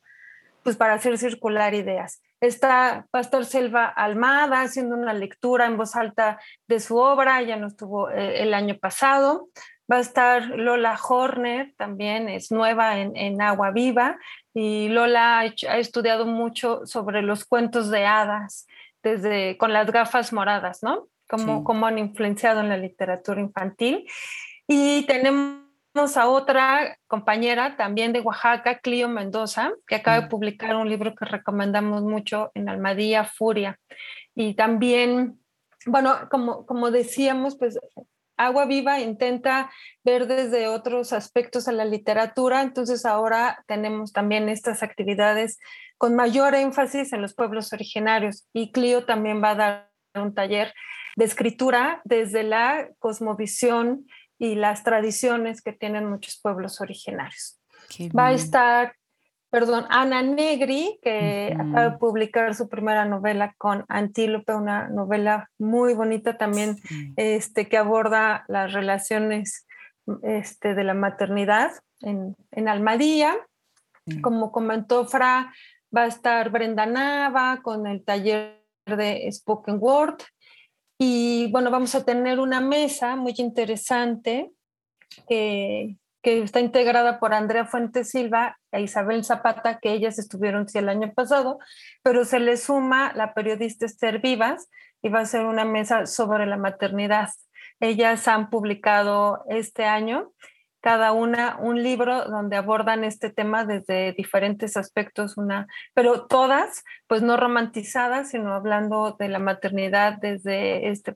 pues, 0.63 0.75
para 0.75 0.93
hacer 0.93 1.17
circular 1.17 1.73
ideas. 1.73 2.21
Está 2.41 3.07
Pastor 3.11 3.45
Selva 3.45 3.85
Almada 3.85 4.61
haciendo 4.61 4.95
una 4.95 5.13
lectura 5.13 5.65
en 5.65 5.77
voz 5.77 5.95
alta 5.95 6.39
de 6.67 6.79
su 6.79 6.97
obra, 6.97 7.41
ya 7.41 7.55
no 7.55 7.67
estuvo 7.67 8.09
eh, 8.09 8.43
el 8.43 8.53
año 8.53 8.77
pasado. 8.77 9.49
Va 9.91 9.97
a 9.97 10.01
estar 10.01 10.47
Lola 10.47 10.97
Horner, 11.07 11.73
también 11.77 12.27
es 12.27 12.51
nueva 12.51 12.97
en, 12.99 13.41
Agua 13.41 13.71
Viva, 13.71 14.17
y 14.53 14.89
Lola 14.89 15.39
ha, 15.39 15.77
estudiado 15.77 16.25
mucho 16.25 16.85
sobre 16.85 17.21
los 17.21 17.45
cuentos 17.45 17.91
de 17.91 18.05
hadas, 18.05 18.67
desde 19.03 19.57
con 19.57 19.73
las 19.73 19.91
gafas 19.91 20.33
moradas, 20.33 20.81
¿no? 20.81 21.07
Cómo, 21.27 21.85
han 21.85 21.99
influenciado 21.99 22.61
en 22.61 22.69
la 22.69 22.77
literatura 22.77 23.39
infantil. 23.41 24.07
Y 24.67 25.03
tenemos 25.05 25.65
a 26.15 26.27
otra 26.27 26.97
compañera 27.07 27.77
también 27.77 28.11
de 28.11 28.21
Oaxaca, 28.21 28.79
Clio 28.79 29.07
Mendoza, 29.07 29.71
que 29.87 29.95
acaba 29.95 30.21
de 30.21 30.25
mm. 30.25 30.29
publicar 30.29 30.75
un 30.75 30.89
libro 30.89 31.13
que 31.15 31.25
recomendamos 31.25 32.03
mucho 32.03 32.51
en 32.55 32.69
Almadía, 32.69 33.23
Furia. 33.23 33.79
Y 34.33 34.55
también, 34.55 35.39
bueno, 35.85 36.27
como, 36.29 36.65
como 36.65 36.91
decíamos, 36.91 37.57
pues 37.57 37.79
Agua 38.37 38.65
Viva 38.65 38.99
intenta 38.99 39.71
ver 40.03 40.27
desde 40.27 40.67
otros 40.67 41.13
aspectos 41.13 41.67
a 41.67 41.71
la 41.71 41.85
literatura, 41.85 42.61
entonces 42.61 43.05
ahora 43.05 43.63
tenemos 43.67 44.11
también 44.11 44.49
estas 44.49 44.83
actividades 44.83 45.59
con 45.97 46.15
mayor 46.15 46.55
énfasis 46.55 47.13
en 47.13 47.21
los 47.21 47.33
pueblos 47.33 47.71
originarios 47.73 48.47
y 48.53 48.71
Clio 48.71 49.05
también 49.05 49.41
va 49.41 49.51
a 49.51 49.55
dar 49.55 49.91
un 50.13 50.33
taller 50.33 50.73
de 51.15 51.25
escritura 51.25 52.01
desde 52.03 52.43
la 52.43 52.89
cosmovisión 52.99 54.05
y 54.37 54.55
las 54.55 54.83
tradiciones 54.83 55.61
que 55.61 55.73
tienen 55.73 56.09
muchos 56.09 56.39
pueblos 56.41 56.81
originarios. 56.81 57.59
Va 58.17 58.27
a 58.27 58.33
estar 58.33 58.95
perdón, 59.55 59.85
Ana 59.87 60.21
Negri, 60.21 60.99
que 61.01 61.55
acaba 61.57 61.91
de 61.91 61.97
publicar 61.97 62.53
su 62.55 62.67
primera 62.67 63.05
novela 63.05 63.55
con 63.57 63.85
Antílope, 63.87 64.53
una 64.53 64.89
novela 64.89 65.49
muy 65.57 65.93
bonita 65.93 66.37
también, 66.37 66.75
este, 67.15 67.69
que 67.69 67.77
aborda 67.77 68.43
las 68.49 68.73
relaciones 68.73 69.65
este, 70.23 70.75
de 70.75 70.83
la 70.83 70.93
maternidad 70.93 71.71
en, 72.01 72.35
en 72.51 72.67
Almadía. 72.67 73.33
Como 74.21 74.51
comentó 74.51 75.05
Fra, 75.05 75.53
va 75.95 76.01
a 76.01 76.07
estar 76.07 76.49
Brenda 76.49 76.85
Nava 76.85 77.61
con 77.63 77.87
el 77.87 78.03
taller 78.03 78.61
de 78.85 79.25
Spoken 79.31 79.77
Word. 79.79 80.17
Y 80.99 81.49
bueno, 81.53 81.71
vamos 81.71 81.95
a 81.95 82.03
tener 82.03 82.41
una 82.41 82.59
mesa 82.59 83.15
muy 83.15 83.33
interesante 83.37 84.51
que 85.29 85.95
que 86.25 86.41
está 86.41 86.59
integrada 86.59 87.19
por 87.19 87.35
Andrea 87.35 87.65
Fuentes 87.65 88.09
Silva 88.09 88.57
e 88.71 88.81
Isabel 88.81 89.23
Zapata, 89.23 89.77
que 89.77 89.93
ellas 89.93 90.17
estuvieron 90.17 90.67
sí 90.67 90.79
el 90.79 90.89
año 90.89 91.13
pasado, 91.13 91.59
pero 92.01 92.25
se 92.25 92.39
le 92.39 92.57
suma 92.57 93.13
la 93.13 93.35
periodista 93.35 93.85
Esther 93.85 94.21
Vivas 94.21 94.67
y 95.03 95.09
va 95.09 95.19
a 95.19 95.25
ser 95.27 95.45
una 95.45 95.65
mesa 95.65 96.07
sobre 96.07 96.47
la 96.47 96.57
maternidad. 96.57 97.29
Ellas 97.79 98.27
han 98.27 98.49
publicado 98.49 99.43
este 99.49 99.85
año 99.85 100.31
cada 100.81 101.11
una 101.11 101.57
un 101.59 101.83
libro 101.83 102.25
donde 102.25 102.55
abordan 102.55 103.03
este 103.03 103.29
tema 103.29 103.63
desde 103.63 104.13
diferentes 104.13 104.77
aspectos, 104.77 105.37
una, 105.37 105.67
pero 105.93 106.25
todas, 106.25 106.83
pues 107.05 107.21
no 107.21 107.37
romantizadas, 107.37 108.31
sino 108.31 108.51
hablando 108.51 109.15
de 109.19 109.29
la 109.29 109.37
maternidad 109.37 110.17
desde 110.19 110.89
este 110.89 111.13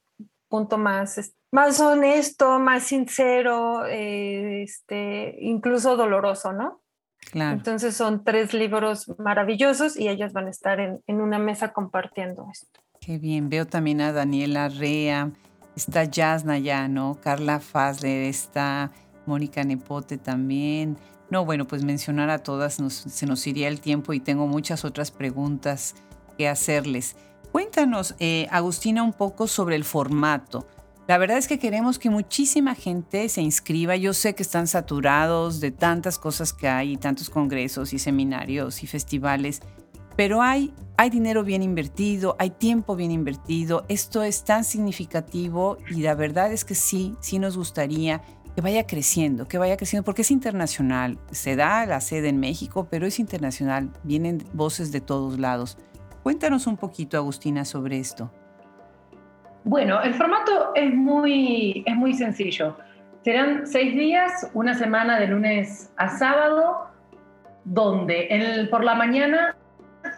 punto 0.49 0.77
más 0.77 1.17
más 1.51 1.79
honesto, 1.79 2.59
más 2.59 2.83
sincero, 2.83 3.85
eh, 3.85 4.63
este, 4.63 5.35
incluso 5.39 5.95
doloroso, 5.95 6.53
¿no? 6.53 6.81
Claro. 7.31 7.57
Entonces 7.57 7.95
son 7.95 8.23
tres 8.23 8.53
libros 8.53 9.11
maravillosos 9.17 9.97
y 9.97 10.07
ellas 10.07 10.33
van 10.33 10.47
a 10.47 10.49
estar 10.51 10.79
en, 10.79 11.01
una 11.07 11.37
mesa 11.37 11.73
compartiendo 11.73 12.47
esto. 12.51 12.79
Qué 13.01 13.17
bien, 13.17 13.49
veo 13.49 13.65
también 13.65 14.01
a 14.01 14.13
Daniela 14.13 14.69
Rea, 14.69 15.31
está 15.75 16.09
Jasna 16.11 16.59
ya, 16.59 16.87
¿no? 16.87 17.19
Carla 17.21 17.59
Fazler, 17.59 18.23
está 18.23 18.91
Mónica 19.25 19.63
Nepote 19.63 20.17
también. 20.17 20.97
No, 21.29 21.45
bueno, 21.45 21.67
pues 21.67 21.83
mencionar 21.83 22.29
a 22.29 22.39
todas 22.39 22.75
se 22.75 23.25
nos 23.25 23.47
iría 23.47 23.67
el 23.67 23.81
tiempo 23.81 24.13
y 24.13 24.19
tengo 24.19 24.47
muchas 24.47 24.85
otras 24.85 25.11
preguntas 25.11 25.95
que 26.37 26.47
hacerles. 26.47 27.15
Cuéntanos, 27.51 28.15
eh, 28.19 28.47
Agustina, 28.51 29.03
un 29.03 29.13
poco 29.13 29.47
sobre 29.47 29.75
el 29.75 29.83
formato. 29.83 30.67
La 31.07 31.17
verdad 31.17 31.39
es 31.39 31.47
que 31.47 31.57
queremos 31.57 31.97
que 31.97 32.11
muchísima 32.11 32.75
gente 32.75 33.27
se 33.29 33.41
inscriba. 33.41 33.95
Yo 33.95 34.13
sé 34.13 34.35
que 34.35 34.43
están 34.43 34.67
saturados 34.67 35.59
de 35.59 35.71
tantas 35.71 36.19
cosas 36.19 36.53
que 36.53 36.67
hay, 36.67 36.97
tantos 36.97 37.31
congresos 37.31 37.93
y 37.93 37.97
seminarios 37.97 38.83
y 38.83 38.87
festivales, 38.87 39.61
pero 40.15 40.43
hay, 40.43 40.71
hay 40.97 41.09
dinero 41.09 41.43
bien 41.43 41.63
invertido, 41.63 42.35
hay 42.37 42.51
tiempo 42.51 42.95
bien 42.95 43.09
invertido. 43.09 43.85
Esto 43.87 44.21
es 44.21 44.43
tan 44.43 44.63
significativo 44.63 45.79
y 45.89 46.01
la 46.01 46.13
verdad 46.13 46.51
es 46.51 46.63
que 46.63 46.75
sí, 46.75 47.15
sí 47.21 47.39
nos 47.39 47.57
gustaría 47.57 48.21
que 48.53 48.61
vaya 48.61 48.85
creciendo, 48.85 49.47
que 49.47 49.57
vaya 49.57 49.77
creciendo, 49.77 50.05
porque 50.05 50.21
es 50.21 50.29
internacional. 50.29 51.17
Se 51.31 51.55
da 51.55 51.87
la 51.87 52.01
sede 52.01 52.29
en 52.29 52.39
México, 52.39 52.87
pero 52.91 53.07
es 53.07 53.17
internacional. 53.17 53.91
Vienen 54.03 54.43
voces 54.53 54.91
de 54.91 55.01
todos 55.01 55.39
lados. 55.39 55.77
Cuéntanos 56.29 56.67
un 56.67 56.77
poquito, 56.77 57.17
Agustina, 57.17 57.65
sobre 57.65 57.97
esto. 57.97 58.31
Bueno, 59.63 59.99
el 60.03 60.13
formato 60.13 60.75
es 60.75 60.93
muy, 60.93 61.83
es 61.87 61.95
muy 61.95 62.13
sencillo. 62.13 62.77
Serán 63.23 63.65
seis 63.65 63.95
días, 63.95 64.47
una 64.53 64.75
semana 64.75 65.19
de 65.19 65.25
lunes 65.25 65.91
a 65.97 66.07
sábado, 66.07 66.85
donde 67.63 68.67
por 68.69 68.83
la 68.83 68.93
mañana 68.93 69.57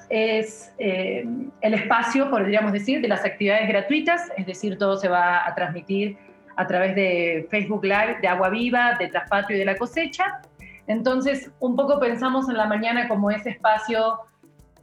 es 0.10 0.74
eh, 0.80 1.26
el 1.62 1.74
espacio, 1.76 2.30
podríamos 2.30 2.74
decir, 2.74 3.00
de 3.00 3.08
las 3.08 3.24
actividades 3.24 3.70
gratuitas, 3.70 4.34
es 4.36 4.46
decir, 4.46 4.78
todo 4.78 4.98
se 4.98 5.08
va 5.08 5.48
a 5.48 5.56
transmitir 5.56 6.18
a 6.58 6.68
través 6.68 6.94
de 6.94 7.48
Facebook 7.50 7.86
Live 7.86 8.18
de 8.22 8.28
Agua 8.28 8.50
Viva, 8.50 8.98
de 9.00 9.08
Traspatrio 9.08 9.56
y 9.56 9.60
de 9.62 9.66
la 9.66 9.78
cosecha. 9.78 10.42
Entonces, 10.88 11.50
un 11.62 11.78
poco 11.78 12.02
pensamos 12.02 12.50
en 12.50 12.58
la 12.58 12.66
mañana 12.66 13.08
como 13.08 13.32
ese 13.32 13.52
espacio 13.52 14.20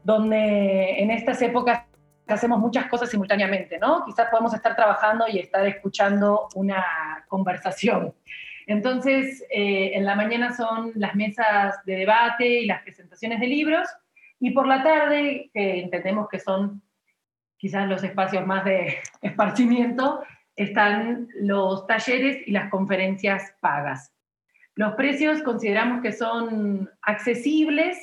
donde 0.08 1.02
en 1.02 1.10
estas 1.10 1.42
épocas 1.42 1.82
hacemos 2.26 2.58
muchas 2.58 2.86
cosas 2.86 3.10
simultáneamente, 3.10 3.78
¿no? 3.78 4.06
Quizás 4.06 4.30
podemos 4.30 4.54
estar 4.54 4.74
trabajando 4.74 5.26
y 5.30 5.38
estar 5.38 5.66
escuchando 5.66 6.48
una 6.54 6.82
conversación. 7.28 8.14
Entonces, 8.66 9.44
eh, 9.50 9.90
en 9.92 10.06
la 10.06 10.14
mañana 10.14 10.56
son 10.56 10.92
las 10.94 11.14
mesas 11.14 11.84
de 11.84 11.96
debate 11.96 12.60
y 12.62 12.64
las 12.64 12.82
presentaciones 12.84 13.38
de 13.38 13.48
libros, 13.48 13.86
y 14.40 14.52
por 14.52 14.66
la 14.66 14.82
tarde, 14.82 15.50
que 15.52 15.80
entendemos 15.80 16.26
que 16.30 16.38
son 16.38 16.80
quizás 17.58 17.86
los 17.86 18.02
espacios 18.02 18.46
más 18.46 18.64
de 18.64 18.96
esparcimiento, 19.20 20.22
están 20.56 21.28
los 21.38 21.86
talleres 21.86 22.48
y 22.48 22.52
las 22.52 22.70
conferencias 22.70 23.54
pagas. 23.60 24.10
Los 24.74 24.94
precios 24.94 25.42
consideramos 25.42 26.00
que 26.00 26.12
son 26.12 26.88
accesibles 27.02 27.98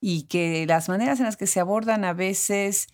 y 0.00 0.24
que 0.24 0.66
las 0.66 0.88
maneras 0.88 1.18
en 1.18 1.26
las 1.26 1.36
que 1.36 1.46
se 1.46 1.60
abordan 1.60 2.04
a 2.04 2.12
veces 2.12 2.88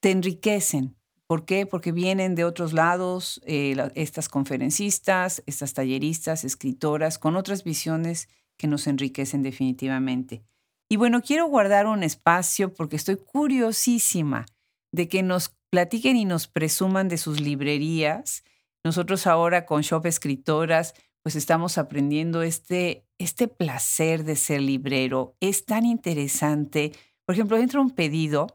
te 0.00 0.10
enriquecen. 0.10 0.96
¿Por 1.26 1.44
qué? 1.44 1.66
Porque 1.66 1.92
vienen 1.92 2.34
de 2.34 2.44
otros 2.44 2.72
lados 2.72 3.40
eh, 3.46 3.76
estas 3.94 4.28
conferencistas, 4.28 5.42
estas 5.46 5.74
talleristas, 5.74 6.44
escritoras, 6.44 7.18
con 7.18 7.36
otras 7.36 7.64
visiones 7.64 8.28
que 8.56 8.68
nos 8.68 8.86
enriquecen 8.86 9.42
definitivamente. 9.42 10.44
Y 10.88 10.96
bueno, 10.96 11.20
quiero 11.22 11.46
guardar 11.46 11.88
un 11.88 12.04
espacio 12.04 12.72
porque 12.72 12.96
estoy 12.96 13.16
curiosísima 13.16 14.46
de 14.92 15.08
que 15.08 15.24
nos 15.24 15.56
platiquen 15.70 16.16
y 16.16 16.24
nos 16.24 16.46
presuman 16.46 17.08
de 17.08 17.18
sus 17.18 17.40
librerías. 17.40 18.44
Nosotros 18.84 19.26
ahora 19.26 19.66
con 19.66 19.82
Shop 19.82 20.06
Escritoras 20.06 20.94
pues 21.26 21.34
estamos 21.34 21.76
aprendiendo 21.76 22.42
este, 22.42 23.04
este 23.18 23.48
placer 23.48 24.22
de 24.22 24.36
ser 24.36 24.60
librero. 24.60 25.36
Es 25.40 25.64
tan 25.64 25.84
interesante. 25.84 26.92
Por 27.24 27.34
ejemplo, 27.34 27.56
entra 27.56 27.80
un 27.80 27.90
pedido 27.90 28.46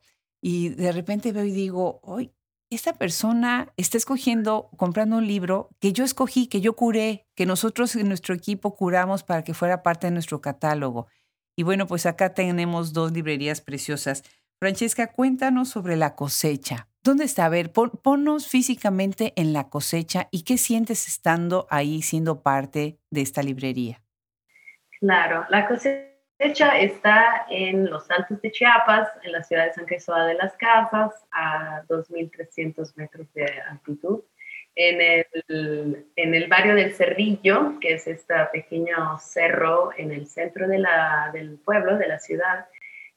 y 0.42 0.70
de 0.70 0.94
repente 0.94 1.34
veo 1.34 1.44
y 1.44 1.52
digo, 1.52 2.00
hoy 2.02 2.32
esta 2.70 2.94
persona 2.94 3.74
está 3.76 3.98
escogiendo, 3.98 4.70
comprando 4.78 5.18
un 5.18 5.28
libro 5.28 5.68
que 5.82 5.92
yo 5.92 6.06
escogí, 6.06 6.48
que 6.48 6.62
yo 6.62 6.78
curé, 6.78 7.28
que 7.36 7.46
nosotros 7.46 7.94
en 7.98 8.08
nuestro 8.08 8.34
equipo 8.34 8.74
curamos 8.74 9.24
para 9.24 9.44
que 9.44 9.54
fuera 9.54 9.84
parte 9.84 10.08
de 10.08 10.12
nuestro 10.12 10.40
catálogo. 10.40 11.08
Y 11.58 11.64
bueno, 11.64 11.88
pues 11.88 12.06
acá 12.06 12.34
tenemos 12.34 12.94
dos 12.94 13.12
librerías 13.12 13.60
preciosas. 13.60 14.24
Francesca, 14.62 15.08
cuéntanos 15.08 15.70
sobre 15.70 15.96
la 15.96 16.14
cosecha. 16.14 16.88
¿Dónde 17.04 17.24
está? 17.24 17.46
A 17.46 17.50
ver, 17.50 17.72
ponnos 17.72 18.48
físicamente 18.48 19.34
en 19.36 19.54
la 19.54 19.70
cosecha 19.70 20.28
y 20.30 20.44
qué 20.44 20.60
sientes 20.60 21.08
estando 21.08 21.66
ahí 21.72 22.04
siendo 22.04 22.44
parte 22.44 23.00
de 23.10 23.22
esta 23.22 23.42
librería. 23.42 24.04
Claro, 25.00 25.48
la 25.50 25.68
cosecha 25.68 26.78
está 26.80 27.48
en 27.50 27.90
los 27.90 28.12
Altos 28.12 28.40
de 28.44 28.52
Chiapas, 28.52 29.10
en 29.24 29.32
la 29.32 29.42
ciudad 29.42 29.66
de 29.66 29.74
San 29.74 29.86
Cristóbal 29.86 30.28
de 30.28 30.36
las 30.36 30.56
Casas, 30.58 31.16
a 31.32 31.82
2.300 31.90 32.96
metros 32.98 33.34
de 33.34 33.46
altitud, 33.68 34.22
en 34.76 35.02
el, 35.02 36.06
en 36.16 36.36
el, 36.36 36.48
barrio 36.48 36.76
del 36.76 36.94
Cerrillo, 36.94 37.80
que 37.80 37.96
es 37.96 38.06
este 38.06 38.36
pequeño 38.54 39.18
cerro 39.18 39.90
en 39.98 40.12
el 40.12 40.28
centro 40.28 40.68
de 40.68 40.78
la, 40.78 41.32
del 41.34 41.58
pueblo, 41.58 41.98
de 41.98 42.08
la 42.08 42.20
ciudad. 42.20 42.68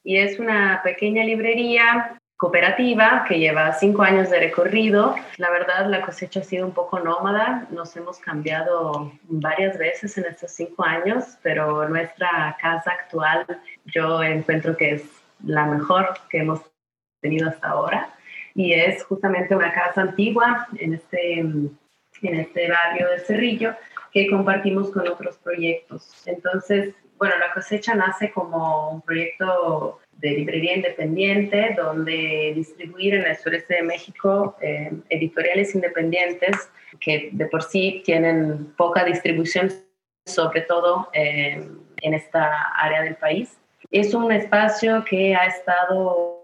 Y 0.05 0.17
es 0.17 0.39
una 0.39 0.81
pequeña 0.83 1.23
librería 1.23 2.21
cooperativa 2.37 3.25
que 3.27 3.39
lleva 3.39 3.73
cinco 3.73 4.03
años 4.03 4.29
de 4.29 4.39
recorrido. 4.39 5.15
La 5.37 5.49
verdad, 5.49 5.87
la 5.89 6.03
cosecha 6.03 6.41
ha 6.41 6.43
sido 6.43 6.67
un 6.67 6.73
poco 6.73 6.99
nómada. 6.99 7.67
Nos 7.71 7.97
hemos 7.97 8.19
cambiado 8.19 9.11
varias 9.23 9.79
veces 9.79 10.15
en 10.19 10.25
estos 10.25 10.51
cinco 10.51 10.85
años, 10.85 11.39
pero 11.41 11.89
nuestra 11.89 12.55
casa 12.61 12.91
actual 12.91 13.47
yo 13.85 14.21
encuentro 14.21 14.77
que 14.77 14.91
es 14.91 15.03
la 15.43 15.65
mejor 15.65 16.13
que 16.29 16.37
hemos 16.37 16.61
tenido 17.19 17.49
hasta 17.49 17.69
ahora. 17.69 18.13
Y 18.53 18.73
es 18.73 19.03
justamente 19.05 19.55
una 19.55 19.73
casa 19.73 20.01
antigua 20.01 20.67
en 20.77 20.93
este, 20.93 21.39
en 21.39 21.79
este 22.21 22.69
barrio 22.69 23.09
de 23.09 23.19
Cerrillo 23.21 23.73
que 24.13 24.29
compartimos 24.29 24.91
con 24.91 25.07
otros 25.07 25.37
proyectos. 25.37 26.21
Entonces, 26.27 26.93
bueno, 27.17 27.37
la 27.37 27.53
cosecha 27.53 27.95
nace 27.95 28.31
como 28.31 28.89
un 28.91 29.01
proyecto 29.01 29.99
de 30.17 30.31
librería 30.31 30.75
independiente, 30.75 31.75
donde 31.75 32.53
distribuir 32.55 33.15
en 33.15 33.25
el 33.25 33.37
sureste 33.37 33.75
de 33.75 33.83
México 33.83 34.55
eh, 34.61 34.91
editoriales 35.09 35.75
independientes 35.75 36.69
que 36.99 37.29
de 37.31 37.45
por 37.47 37.63
sí 37.63 38.01
tienen 38.05 38.73
poca 38.77 39.03
distribución, 39.03 39.71
sobre 40.25 40.61
todo 40.61 41.09
eh, 41.13 41.67
en 42.01 42.13
esta 42.13 42.71
área 42.77 43.01
del 43.01 43.15
país. 43.15 43.57
Es 43.91 44.13
un 44.13 44.31
espacio 44.31 45.03
que 45.05 45.35
ha 45.35 45.45
estado 45.45 46.35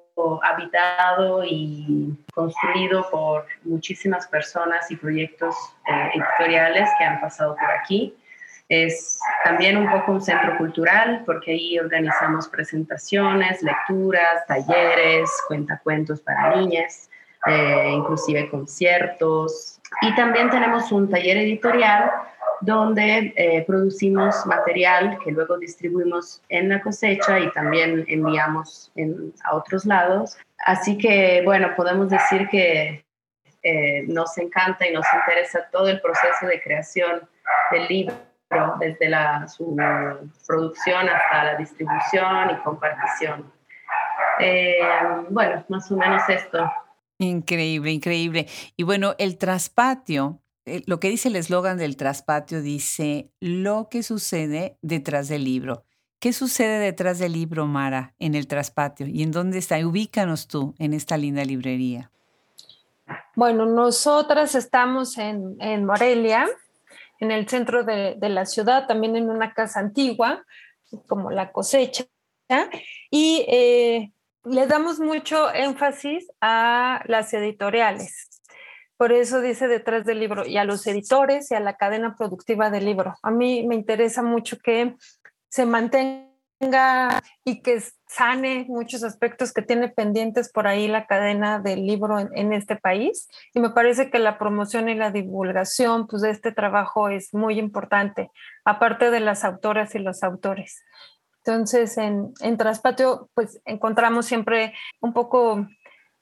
habitado 0.43 1.43
y 1.43 2.13
construido 2.33 3.09
por 3.09 3.45
muchísimas 3.63 4.27
personas 4.27 4.89
y 4.91 4.95
proyectos 4.95 5.55
eh, 5.87 6.11
editoriales 6.15 6.89
que 6.97 7.05
han 7.05 7.19
pasado 7.19 7.55
por 7.55 7.71
aquí. 7.71 8.15
Es 8.71 9.19
también 9.43 9.75
un 9.75 9.91
poco 9.91 10.13
un 10.13 10.21
centro 10.21 10.57
cultural 10.57 11.23
porque 11.25 11.51
ahí 11.51 11.77
organizamos 11.77 12.47
presentaciones, 12.47 13.61
lecturas, 13.61 14.47
talleres, 14.47 15.29
cuentacuentos 15.49 16.21
para 16.21 16.55
niñas, 16.55 17.09
eh, 17.47 17.89
inclusive 17.91 18.49
conciertos. 18.49 19.81
Y 20.01 20.15
también 20.15 20.49
tenemos 20.49 20.89
un 20.93 21.09
taller 21.09 21.35
editorial 21.35 22.11
donde 22.61 23.33
eh, 23.35 23.61
producimos 23.67 24.45
material 24.45 25.17
que 25.21 25.31
luego 25.33 25.57
distribuimos 25.57 26.41
en 26.47 26.69
la 26.69 26.79
cosecha 26.79 27.41
y 27.41 27.51
también 27.51 28.05
enviamos 28.07 28.89
a 29.43 29.53
otros 29.53 29.85
lados. 29.85 30.37
Así 30.65 30.97
que, 30.97 31.41
bueno, 31.43 31.73
podemos 31.75 32.09
decir 32.09 32.47
que 32.47 33.03
eh, 33.63 34.03
nos 34.07 34.37
encanta 34.37 34.87
y 34.87 34.93
nos 34.93 35.05
interesa 35.13 35.67
todo 35.73 35.89
el 35.89 35.99
proceso 35.99 36.47
de 36.47 36.61
creación 36.61 37.27
del 37.73 37.87
libro 37.89 38.30
desde 38.79 39.09
la, 39.09 39.47
su 39.47 39.75
producción 40.47 41.09
hasta 41.09 41.43
la 41.43 41.55
distribución 41.55 42.51
y 42.51 42.63
compartición. 42.63 43.51
Eh, 44.39 44.79
bueno, 45.29 45.63
más 45.69 45.91
o 45.91 45.97
menos 45.97 46.21
esto. 46.27 46.69
Increíble, 47.19 47.91
increíble. 47.91 48.47
Y 48.75 48.83
bueno, 48.83 49.13
el 49.19 49.37
traspatio, 49.37 50.41
eh, 50.65 50.81
lo 50.87 50.99
que 50.99 51.09
dice 51.09 51.29
el 51.29 51.35
eslogan 51.35 51.77
del 51.77 51.95
traspatio 51.95 52.61
dice 52.61 53.31
lo 53.39 53.89
que 53.89 54.03
sucede 54.03 54.77
detrás 54.81 55.27
del 55.27 55.43
libro. 55.43 55.83
¿Qué 56.19 56.33
sucede 56.33 56.79
detrás 56.79 57.19
del 57.19 57.33
libro, 57.33 57.65
Mara, 57.65 58.13
en 58.19 58.35
el 58.35 58.47
traspatio? 58.47 59.07
¿Y 59.07 59.23
en 59.23 59.31
dónde 59.31 59.57
está? 59.57 59.77
Ubícanos 59.85 60.47
tú 60.47 60.75
en 60.77 60.93
esta 60.93 61.17
linda 61.17 61.43
librería. 61.43 62.11
Bueno, 63.35 63.65
nosotras 63.65 64.55
estamos 64.55 65.17
en, 65.17 65.55
en 65.59 65.85
Morelia, 65.85 66.47
en 67.21 67.31
el 67.31 67.47
centro 67.47 67.83
de, 67.83 68.17
la 68.19 68.45
ciudad, 68.45 68.87
también 68.87 69.15
en 69.15 69.29
una 69.29 69.53
casa 69.53 69.79
antigua, 69.79 70.43
como 71.07 71.29
la 71.31 71.51
cosecha, 71.51 72.05
y 73.09 73.45
eh, 73.47 74.11
le 74.43 74.67
damos 74.67 74.99
mucho 74.99 75.53
énfasis 75.53 76.27
a 76.41 77.01
las 77.05 77.33
editoriales. 77.33 78.27
Por 78.97 79.11
eso 79.13 79.39
dice 79.39 79.67
detrás 79.67 80.03
del 80.03 80.19
libro, 80.19 80.45
y 80.47 80.57
a 80.57 80.65
los 80.65 80.85
editores 80.87 81.51
y 81.51 81.55
a 81.55 81.59
la 81.59 81.77
cadena 81.77 82.15
productiva 82.17 82.71
del 82.71 82.85
libro. 82.85 83.15
A 83.21 83.29
mí 83.29 83.65
me 83.67 83.75
interesa 83.75 84.23
mucho 84.23 84.57
que 84.57 84.95
se 85.47 85.65
mantenga 85.65 86.30
y 87.43 87.61
que 87.61 87.81
sane 88.07 88.65
muchos 88.67 89.03
aspectos 89.03 89.53
que 89.53 89.61
tiene 89.61 89.89
pendientes 89.89 90.51
por 90.51 90.67
ahí 90.67 90.87
la 90.87 91.07
cadena 91.07 91.59
del 91.59 91.85
libro 91.85 92.19
en, 92.19 92.53
este 92.53 92.75
país. 92.75 93.27
Y 93.53 93.59
me 93.59 93.71
parece 93.71 94.09
que 94.09 94.19
la 94.19 94.37
promoción 94.37 94.89
y 94.89 94.95
la 94.95 95.11
divulgación 95.11 96.07
pues, 96.07 96.21
de 96.21 96.29
este 96.29 96.51
trabajo 96.51 97.09
es 97.09 97.33
muy 97.33 97.57
importante, 97.57 98.29
aparte 98.65 99.11
de 99.11 99.19
las 99.19 99.43
autoras 99.43 99.95
y 99.95 99.99
los 99.99 100.23
autores. 100.23 100.83
Entonces, 101.43 101.97
en, 101.97 102.33
en 102.41 102.57
Traspatio, 102.57 103.29
pues 103.33 103.59
encontramos 103.65 104.27
siempre 104.27 104.73
un 104.99 105.13
poco 105.13 105.65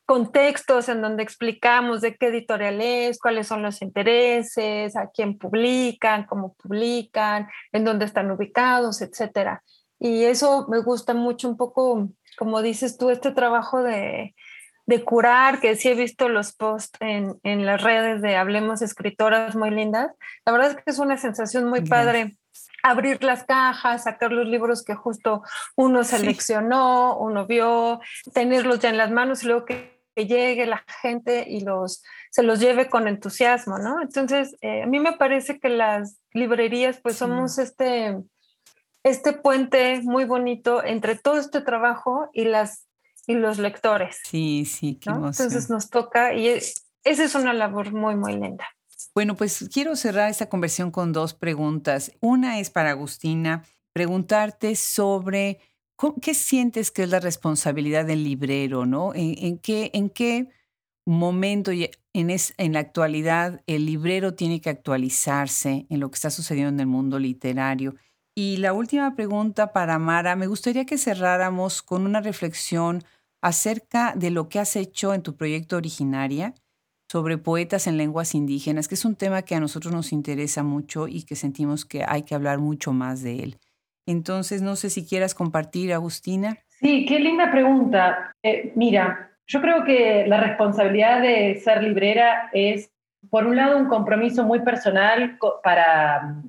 contextos 0.10 0.89
en 0.89 1.04
donde 1.04 1.21
explicamos 1.21 2.02
de 2.02 2.15
qué 2.15 2.30
editorial 2.30 2.82
es, 2.82 3.19
cuáles 3.19 3.45
son 3.45 3.62
los 3.62 3.84
intereses, 3.84 4.95
a 4.95 5.12
quién 5.13 5.38
publican, 5.38 6.25
cómo 6.25 6.56
publican, 6.56 7.47
en 7.71 7.84
dónde 7.84 8.06
están 8.06 8.32
ubicados, 8.32 9.04
etcétera. 9.04 9.62
Y 9.99 10.23
eso 10.23 10.67
me 10.69 10.79
gusta 10.79 11.13
mucho 11.13 11.49
un 11.49 11.57
poco, 11.57 12.09
como 12.38 12.62
dices 12.62 12.97
tú, 12.97 13.09
este 13.09 13.31
trabajo 13.31 13.83
de, 13.83 14.33
de 14.85 15.03
curar, 15.03 15.59
que 15.59 15.75
sí 15.75 15.89
he 15.89 15.95
visto 15.95 16.29
los 16.29 16.53
posts 16.53 16.97
en, 17.01 17.39
en, 17.43 17.65
las 17.65 17.83
redes 17.83 18.21
de 18.21 18.35
Hablemos 18.35 18.81
Escritoras 18.81 19.55
muy 19.55 19.71
lindas. 19.71 20.12
La 20.45 20.51
verdad 20.51 20.71
es 20.71 20.75
que 20.77 20.83
es 20.88 20.99
una 20.99 21.17
sensación 21.17 21.69
muy 21.69 21.81
padre 21.81 22.38
abrir 22.83 23.23
las 23.23 23.43
cajas, 23.43 24.03
sacar 24.03 24.31
los 24.31 24.47
libros 24.47 24.83
que 24.83 24.95
justo 24.95 25.43
uno 25.75 26.03
seleccionó, 26.03 27.17
uno 27.17 27.45
vio, 27.45 27.99
tenerlos 28.33 28.79
ya 28.79 28.89
en 28.89 28.97
las 28.97 29.12
manos 29.12 29.43
y 29.43 29.47
luego 29.47 29.65
que 29.65 29.99
llegue 30.15 30.65
la 30.65 30.83
gente 31.01 31.45
y 31.47 31.62
los, 31.62 32.03
se 32.31 32.43
los 32.43 32.59
lleve 32.59 32.89
con 32.89 33.07
entusiasmo, 33.07 33.77
¿no? 33.77 34.01
Entonces, 34.01 34.55
eh, 34.62 34.83
a 34.83 34.88
mí 34.88 34.99
me 34.99 35.13
parece 35.13 35.59
que 35.59 35.69
las 35.69 36.19
librerías, 36.33 36.99
pues 37.01 37.17
somos 37.17 37.57
este, 37.57 38.17
este 39.03 39.33
puente 39.33 40.01
muy 40.03 40.25
bonito 40.25 40.83
entre 40.83 41.15
todo 41.15 41.38
este 41.38 41.62
trabajo 41.62 42.29
y, 42.33 42.45
las, 42.45 42.88
y 43.27 43.33
los 43.33 43.57
lectores. 43.57 44.19
Sí, 44.23 44.65
sí, 44.65 44.95
qué 44.95 45.09
Entonces 45.09 45.69
nos 45.69 45.89
toca 45.89 46.33
y 46.33 46.47
esa 46.47 47.23
es 47.23 47.35
una 47.35 47.53
labor 47.53 47.93
muy, 47.93 48.15
muy 48.15 48.33
linda. 48.33 48.65
Bueno, 49.15 49.35
pues 49.35 49.69
quiero 49.73 49.95
cerrar 49.95 50.29
esta 50.29 50.49
conversión 50.49 50.91
con 50.91 51.13
dos 51.13 51.33
preguntas. 51.33 52.12
Una 52.19 52.59
es 52.59 52.69
para 52.69 52.91
Agustina, 52.91 53.63
preguntarte 53.93 54.75
sobre 54.75 55.59
¿Qué 56.21 56.33
sientes 56.33 56.91
que 56.91 57.03
es 57.03 57.09
la 57.09 57.19
responsabilidad 57.19 58.05
del 58.05 58.23
librero, 58.23 58.85
no? 58.85 59.12
¿En, 59.13 59.57
qué, 59.57 59.91
en 59.93 60.09
qué 60.09 60.47
momento 61.05 61.71
en, 61.71 62.29
es, 62.29 62.53
en 62.57 62.73
la 62.73 62.79
actualidad 62.79 63.62
el 63.67 63.85
librero 63.85 64.33
tiene 64.33 64.62
que 64.62 64.69
actualizarse 64.69 65.88
en 65.89 65.99
lo 65.99 66.09
que 66.09 66.15
está 66.15 66.29
sucediendo 66.29 66.69
en 66.69 66.79
el 66.79 66.88
mundo 66.88 67.19
literario? 67.19 67.95
Y 68.41 68.56
la 68.56 68.71
última 68.71 69.17
pregunta 69.17 69.73
para 69.73 69.99
Mara, 69.99 70.38
me 70.38 70.47
gustaría 70.47 70.86
que 70.86 70.97
cerráramos 70.97 71.82
con 71.82 72.06
una 72.06 72.21
reflexión 72.21 73.04
acerca 73.41 74.13
de 74.15 74.32
lo 74.32 74.47
que 74.47 74.60
has 74.60 74.78
hecho 74.78 75.13
en 75.13 75.23
tu 75.23 75.36
proyecto 75.36 75.75
originaria 75.75 76.54
sobre 77.12 77.38
poetas 77.38 77.86
en 77.86 77.97
lenguas 77.97 78.36
indígenas, 78.36 78.88
que 78.88 78.95
es 78.95 79.04
un 79.04 79.17
tema 79.17 79.41
que 79.41 79.56
a 79.56 79.60
nosotros 79.60 79.93
nos 79.93 80.13
interesa 80.13 80.63
mucho 80.63 81.10
y 81.10 81.23
que 81.23 81.36
sentimos 81.36 81.84
que 81.84 82.06
hay 82.08 82.23
que 82.23 82.34
hablar 82.34 82.60
mucho 82.60 82.93
más 82.93 83.23
de 83.23 83.43
él. 83.43 83.58
Entonces, 84.06 84.62
no 84.62 84.78
sé 84.78 84.89
si 84.89 85.06
quieras 85.06 85.36
compartir, 85.36 85.91
Agustina. 85.91 86.60
Sí, 86.69 87.06
qué 87.06 87.19
linda 87.19 87.52
pregunta. 87.52 88.32
Eh, 88.41 88.71
mira, 88.73 89.32
yo 89.47 89.60
creo 89.60 89.84
que 89.84 90.25
la 90.28 90.39
responsabilidad 90.39 91.21
de 91.21 91.60
ser 91.62 91.84
librera 91.84 92.49
es, 92.54 92.89
por 93.30 93.45
un 93.45 93.58
lado, 93.58 93.78
un 93.78 93.89
compromiso 93.89 94.45
muy 94.45 94.62
personal 94.62 95.38
para 95.62 96.41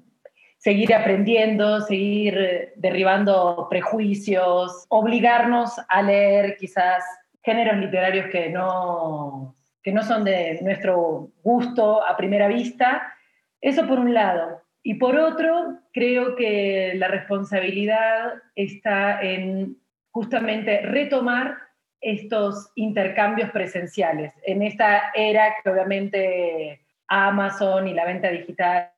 seguir 0.61 0.95
aprendiendo, 0.95 1.81
seguir 1.81 2.39
eh, 2.39 2.73
derribando 2.77 3.67
prejuicios, 3.71 4.85
obligarnos 4.91 5.81
a 5.89 6.03
leer 6.03 6.57
quizás 6.59 7.03
géneros 7.43 7.79
literarios 7.79 8.27
que 8.31 8.51
no, 8.51 9.57
que 9.83 9.91
no 9.91 10.03
son 10.03 10.23
de 10.23 10.59
nuestro 10.61 11.31
gusto 11.43 12.07
a 12.07 12.15
primera 12.15 12.47
vista. 12.47 13.15
Eso 13.63 13.87
por 13.87 13.99
un 13.99 14.13
lado. 14.13 14.61
Y 14.83 14.95
por 14.95 15.17
otro, 15.17 15.79
creo 15.95 16.37
que 16.37 16.93
la 16.95 17.09
responsabilidad 17.09 18.35
está 18.55 19.21
en 19.23 19.79
justamente 20.11 20.83
retomar 20.83 21.57
estos 22.03 22.71
intercambios 22.75 23.51
presenciales. 23.51 24.35
En 24.45 24.63
esta 24.63 25.11
era 25.15 25.55
que 25.63 25.71
obviamente 25.71 26.81
Amazon 27.09 27.89
y 27.89 27.95
la 27.95 28.05
venta 28.05 28.29
digital 28.29 28.91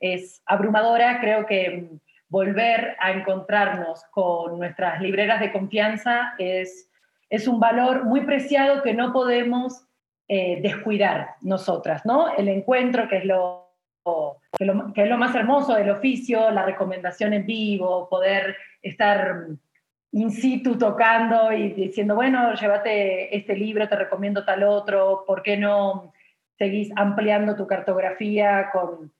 es 0.00 0.42
abrumadora, 0.46 1.20
creo 1.20 1.46
que 1.46 1.88
volver 2.28 2.96
a 2.98 3.12
encontrarnos 3.12 4.04
con 4.10 4.58
nuestras 4.58 5.00
libreras 5.00 5.40
de 5.40 5.52
confianza 5.52 6.34
es, 6.38 6.90
es 7.28 7.46
un 7.46 7.60
valor 7.60 8.04
muy 8.04 8.22
preciado 8.22 8.82
que 8.82 8.94
no 8.94 9.12
podemos 9.12 9.86
eh, 10.28 10.60
descuidar 10.62 11.34
nosotras, 11.42 12.06
¿no? 12.06 12.34
El 12.34 12.48
encuentro, 12.48 13.06
que 13.08 13.18
es 13.18 13.24
lo 13.26 13.62
que, 14.58 15.02
es 15.02 15.08
lo 15.08 15.18
más 15.18 15.34
hermoso 15.34 15.74
del 15.74 15.90
oficio, 15.90 16.50
la 16.50 16.64
recomendación 16.64 17.32
en 17.34 17.46
vivo, 17.46 18.08
poder 18.08 18.56
estar 18.80 19.46
in 20.12 20.30
situ 20.30 20.76
tocando 20.76 21.52
y 21.52 21.70
diciendo, 21.72 22.14
bueno, 22.14 22.54
llévate 22.54 23.36
este 23.36 23.56
libro, 23.56 23.88
te 23.88 23.96
recomiendo 23.96 24.44
tal 24.44 24.62
otro, 24.64 25.24
¿por 25.26 25.42
qué 25.42 25.56
no 25.56 26.12
seguís 26.58 26.90
ampliando 26.96 27.56
tu 27.56 27.66
cartografía 27.66 28.70
con 28.72 29.12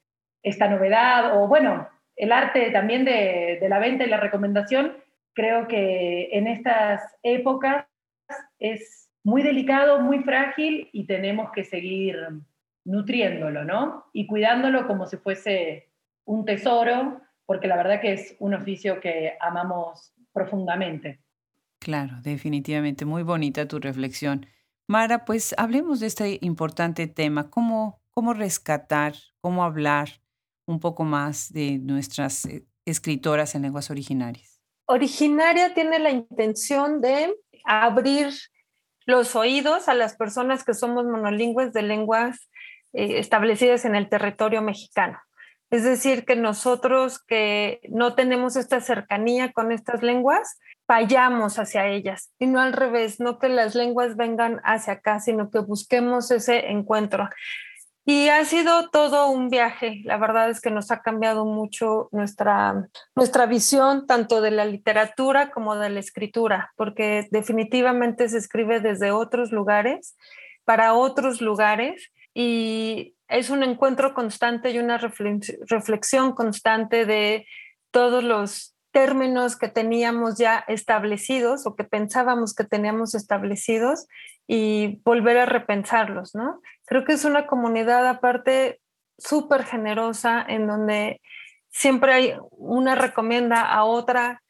esta 0.42 0.68
novedad? 0.68 1.40
O 1.40 1.48
bueno, 1.48 1.88
el 2.16 2.32
arte 2.32 2.70
también 2.70 3.04
de, 3.04 3.58
la 3.68 3.78
venta 3.78 4.04
y 4.04 4.08
la 4.08 4.20
recomendación, 4.20 4.96
creo 5.34 5.66
que 5.68 6.28
en 6.32 6.46
estas 6.46 7.00
épocas 7.22 7.86
es 8.58 9.10
muy 9.24 9.42
delicado, 9.42 10.00
muy 10.00 10.20
frágil 10.20 10.88
y 10.92 11.06
tenemos 11.06 11.50
que 11.52 11.64
seguir 11.64 12.16
nutriéndolo, 12.84 13.64
¿no? 13.64 14.06
Y 14.12 14.26
cuidándolo 14.26 14.86
como 14.86 15.06
si 15.06 15.16
fuese 15.16 15.90
un 16.24 16.44
tesoro, 16.44 17.20
porque 17.46 17.68
la 17.68 17.76
verdad 17.76 18.00
que 18.00 18.12
es 18.12 18.36
un 18.40 18.54
oficio 18.54 19.00
que 19.00 19.36
amamos 19.40 20.12
profundamente. 20.32 21.20
Claro, 21.78 22.14
definitivamente. 22.22 23.04
Muy 23.04 23.22
bonita 23.22 23.66
tu 23.66 23.78
reflexión. 23.78 24.46
Mara, 24.88 25.24
pues 25.24 25.54
hablemos 25.58 26.00
de 26.00 26.06
este 26.06 26.38
importante 26.40 27.06
tema, 27.06 27.50
cómo, 27.50 28.00
cómo 28.10 28.34
rescatar, 28.34 29.14
cómo 29.40 29.64
hablar 29.64 30.08
un 30.66 30.80
poco 30.80 31.04
más 31.04 31.52
de 31.52 31.78
nuestras 31.78 32.44
eh, 32.44 32.64
escritoras 32.84 33.54
en 33.54 33.62
lenguas 33.62 33.90
originarias. 33.90 34.60
Originaria 34.86 35.74
tiene 35.74 35.98
la 35.98 36.10
intención 36.10 37.00
de 37.00 37.34
abrir 37.64 38.32
los 39.06 39.34
oídos 39.36 39.88
a 39.88 39.94
las 39.94 40.16
personas 40.16 40.64
que 40.64 40.74
somos 40.74 41.04
monolingües 41.04 41.72
de 41.72 41.82
lenguas 41.82 42.48
eh, 42.92 43.18
establecidas 43.18 43.84
en 43.84 43.94
el 43.94 44.08
territorio 44.08 44.62
mexicano. 44.62 45.18
Es 45.70 45.84
decir, 45.84 46.26
que 46.26 46.36
nosotros 46.36 47.18
que 47.24 47.80
no 47.88 48.14
tenemos 48.14 48.56
esta 48.56 48.82
cercanía 48.82 49.52
con 49.52 49.72
estas 49.72 50.02
lenguas, 50.02 50.58
vayamos 50.86 51.58
hacia 51.58 51.86
ellas 51.86 52.30
y 52.38 52.46
no 52.46 52.60
al 52.60 52.74
revés, 52.74 53.20
no 53.20 53.38
que 53.38 53.48
las 53.48 53.74
lenguas 53.74 54.16
vengan 54.16 54.60
hacia 54.64 54.94
acá, 54.94 55.18
sino 55.20 55.50
que 55.50 55.60
busquemos 55.60 56.30
ese 56.30 56.70
encuentro. 56.70 57.30
Y 58.04 58.28
ha 58.28 58.44
sido 58.44 58.90
todo 58.90 59.28
un 59.28 59.48
viaje. 59.48 60.00
La 60.04 60.16
verdad 60.16 60.50
es 60.50 60.60
que 60.60 60.70
nos 60.70 60.90
ha 60.90 61.02
cambiado 61.02 61.44
mucho 61.44 62.08
nuestra, 62.10 62.88
nuestra 63.14 63.46
visión 63.46 64.06
tanto 64.06 64.40
de 64.40 64.50
la 64.50 64.64
literatura 64.64 65.50
como 65.52 65.76
de 65.76 65.90
la 65.90 66.00
escritura, 66.00 66.72
porque 66.76 67.28
definitivamente 67.30 68.28
se 68.28 68.38
escribe 68.38 68.80
desde 68.80 69.12
otros 69.12 69.52
lugares, 69.52 70.16
para 70.64 70.94
otros 70.94 71.40
lugares, 71.40 72.10
y 72.34 73.14
es 73.28 73.50
un 73.50 73.62
encuentro 73.62 74.14
constante 74.14 74.70
y 74.70 74.78
una 74.78 74.98
reflexión 74.98 76.32
constante 76.32 77.06
de 77.06 77.46
todos 77.90 78.24
los 78.24 78.74
términos 78.92 79.56
que 79.56 79.68
teníamos 79.68 80.38
ya 80.38 80.64
establecidos 80.68 81.66
o 81.66 81.74
que 81.74 81.84
pensábamos 81.84 82.54
que 82.54 82.64
teníamos 82.64 83.14
establecidos 83.14 84.06
y 84.46 85.00
volver 85.04 85.38
a 85.38 85.46
repensarlos, 85.46 86.34
¿no? 86.34 86.60
Creo 86.92 87.04
que 87.06 87.14
es 87.14 87.24
una 87.24 87.46
comunidad 87.46 88.06
aparte 88.06 88.82
súper 89.16 89.64
generosa 89.64 90.44
en 90.46 90.66
donde 90.66 91.22
siempre 91.70 92.12
hay 92.12 92.34
una 92.50 92.94
recomienda 92.96 93.62
a 93.62 93.84
otra, 93.84 94.42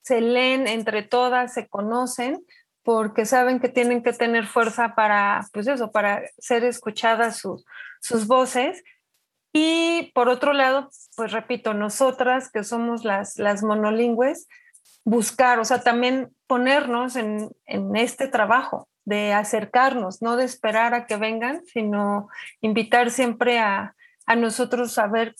se 0.00 0.22
leen 0.22 0.66
entre 0.66 1.02
todas, 1.02 1.52
se 1.52 1.68
conocen, 1.68 2.42
porque 2.82 3.26
saben 3.26 3.60
que 3.60 3.68
tienen 3.68 4.02
que 4.02 4.14
tener 4.14 4.46
fuerza 4.46 4.94
para, 4.94 5.46
pues 5.52 5.66
eso, 5.66 5.92
para 5.92 6.22
ser 6.38 6.64
escuchadas 6.64 7.42
sus 8.00 8.26
voces. 8.26 8.82
Y 9.52 10.10
por 10.14 10.30
otro 10.30 10.54
lado, 10.54 10.88
pues 11.16 11.32
repito, 11.32 11.74
nosotras 11.74 12.50
que 12.50 12.64
somos 12.64 13.04
las, 13.04 13.36
las 13.36 13.62
monolingües, 13.62 14.48
buscar, 15.04 15.58
o 15.58 15.66
sea, 15.66 15.82
también 15.82 16.34
ponernos 16.46 17.14
en, 17.16 17.50
en 17.66 17.94
este 17.94 18.26
trabajo 18.26 18.88
de 19.08 19.32
acercarnos, 19.32 20.20
no 20.20 20.36
de 20.36 20.44
esperar 20.44 20.92
a 20.92 21.06
que 21.06 21.16
vengan, 21.16 21.64
sino 21.64 22.28
invitar 22.60 23.10
siempre 23.10 23.58
a, 23.58 23.94
a 24.26 24.36
nosotros 24.36 24.98
a 24.98 25.06
ver, 25.06 25.34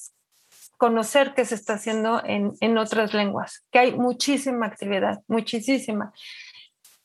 conocer 0.78 1.35
qué 1.35 1.44
se 1.44 1.54
está 1.54 1.74
haciendo 1.74 2.22
en, 2.24 2.52
en 2.61 2.78
otras 2.78 3.12
lenguas, 3.12 3.66
que 3.70 3.78
hay 3.78 3.92
muchísima 3.92 4.66
actividad, 4.66 5.20
muchísima. 5.28 6.12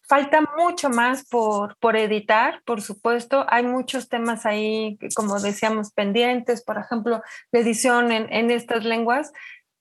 Falta 0.07 0.41
mucho 0.57 0.89
más 0.89 1.25
por, 1.27 1.75
por 1.79 1.95
editar, 1.95 2.61
por 2.65 2.81
supuesto. 2.81 3.45
Hay 3.49 3.63
muchos 3.63 4.09
temas 4.09 4.45
ahí, 4.45 4.97
como 5.15 5.39
decíamos, 5.39 5.91
pendientes. 5.91 6.63
Por 6.63 6.77
ejemplo, 6.77 7.21
la 7.51 7.59
edición 7.59 8.11
en, 8.11 8.31
en 8.31 8.51
estas 8.51 8.83
lenguas, 8.83 9.31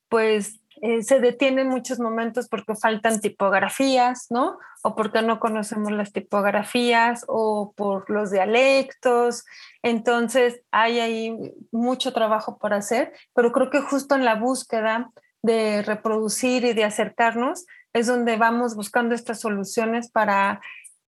pues 0.09 0.62
eh, 0.85 1.03
se 1.05 1.21
detiene 1.21 1.63
en 1.63 1.69
muchos 1.69 2.01
momentos 2.01 2.49
porque 2.49 2.75
faltan 2.75 3.21
tipografías, 3.21 4.27
¿no? 4.31 4.59
O 4.83 4.97
porque 4.97 5.23
no 5.23 5.39
conocemos 5.39 5.93
las 5.93 6.13
tipografías 6.13 7.25
o 7.29 7.73
por 7.77 8.11
los 8.11 8.33
dialectos. 8.33 9.45
Entonces 9.85 10.61
hay 10.73 10.99
ahí 10.99 11.55
mucho 11.71 12.13
trabajo 12.13 12.59
por 12.59 12.75
hacer, 12.75 13.13
pero 13.33 13.53
creo 13.53 13.71
que 13.71 13.81
justo 13.81 14.17
en 14.17 14.25
la 14.25 14.35
búsqueda 14.35 15.13
de 15.41 15.83
reproducir 15.83 16.65
y 16.65 16.73
de 16.73 16.83
acercarnos 16.83 17.65
es 17.93 18.09
donde 18.09 18.37
vamos 18.37 18.75
buscando 18.75 19.15
estas 19.15 19.39
soluciones 19.39 20.11
para 20.11 20.61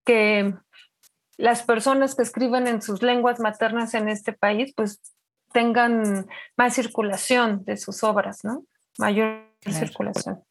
que 0.04 0.54
las 1.36 1.64
personas 1.64 2.14
que 2.14 2.22
escriben 2.22 2.68
en 2.68 2.80
sus 2.80 3.02
lenguas 3.02 3.40
maternas 3.40 3.94
en 3.94 4.08
este 4.08 4.32
país, 4.32 4.72
pues 4.76 5.00
tengan 5.52 6.28
más 6.56 6.74
circulación 6.74 7.64
de 7.64 7.76
sus 7.76 8.04
obras, 8.04 8.44
¿no? 8.44 8.64
Mayor 8.98 9.53
circulación. 9.72 10.42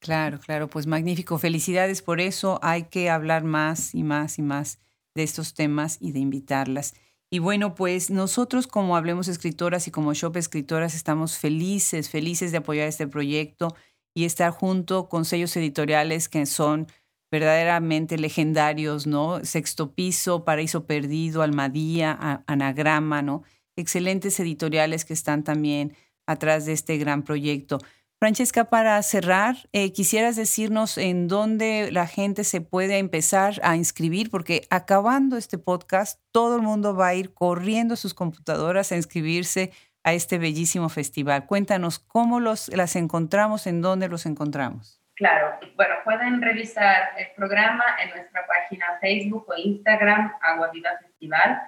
Claro, 0.00 0.38
claro, 0.38 0.68
pues 0.68 0.86
magnífico. 0.86 1.38
Felicidades 1.38 2.02
por 2.02 2.20
eso. 2.20 2.60
Hay 2.62 2.84
que 2.84 3.10
hablar 3.10 3.44
más 3.44 3.94
y 3.94 4.04
más 4.04 4.38
y 4.38 4.42
más 4.42 4.78
de 5.14 5.22
estos 5.22 5.54
temas 5.54 5.98
y 6.00 6.12
de 6.12 6.20
invitarlas. 6.20 6.94
Y 7.28 7.40
bueno, 7.40 7.74
pues 7.74 8.10
nosotros 8.10 8.68
como 8.68 8.96
Hablemos 8.96 9.26
Escritoras 9.26 9.88
y 9.88 9.90
como 9.90 10.14
Shop 10.14 10.36
Escritoras 10.36 10.94
estamos 10.94 11.38
felices, 11.38 12.08
felices 12.08 12.52
de 12.52 12.58
apoyar 12.58 12.86
este 12.86 13.08
proyecto 13.08 13.74
y 14.14 14.24
estar 14.24 14.52
junto 14.52 15.08
con 15.08 15.24
sellos 15.24 15.56
editoriales 15.56 16.28
que 16.28 16.46
son 16.46 16.86
verdaderamente 17.32 18.16
legendarios, 18.16 19.06
¿no? 19.06 19.44
Sexto 19.44 19.92
Piso, 19.92 20.44
Paraíso 20.44 20.86
Perdido, 20.86 21.42
Almadía, 21.42 22.44
Anagrama, 22.46 23.22
¿no? 23.22 23.42
Excelentes 23.74 24.38
editoriales 24.38 25.04
que 25.04 25.12
están 25.12 25.42
también 25.42 25.96
atrás 26.26 26.66
de 26.66 26.72
este 26.72 26.98
gran 26.98 27.22
proyecto. 27.22 27.78
Francesca, 28.18 28.64
para 28.64 29.02
cerrar, 29.02 29.56
eh, 29.72 29.92
quisieras 29.92 30.36
decirnos 30.36 30.96
en 30.96 31.28
dónde 31.28 31.90
la 31.92 32.06
gente 32.06 32.44
se 32.44 32.62
puede 32.62 32.96
empezar 32.96 33.60
a 33.62 33.76
inscribir, 33.76 34.30
porque 34.30 34.66
acabando 34.70 35.36
este 35.36 35.58
podcast, 35.58 36.18
todo 36.32 36.56
el 36.56 36.62
mundo 36.62 36.96
va 36.96 37.08
a 37.08 37.14
ir 37.14 37.34
corriendo 37.34 37.92
a 37.92 37.98
sus 37.98 38.14
computadoras 38.14 38.90
a 38.90 38.96
inscribirse 38.96 39.70
a 40.02 40.14
este 40.14 40.38
bellísimo 40.38 40.88
festival. 40.88 41.44
Cuéntanos 41.44 41.98
cómo 41.98 42.40
los, 42.40 42.68
las 42.74 42.96
encontramos, 42.96 43.66
en 43.66 43.82
dónde 43.82 44.08
los 44.08 44.24
encontramos. 44.24 45.02
Claro, 45.14 45.58
bueno, 45.76 45.96
pueden 46.04 46.40
revisar 46.40 47.10
el 47.18 47.26
programa 47.36 47.84
en 48.02 48.10
nuestra 48.10 48.46
página 48.46 48.86
Facebook 49.00 49.46
o 49.46 49.54
Instagram, 49.56 50.32
Agua 50.40 50.70
Viva 50.72 50.90
Festival, 51.02 51.60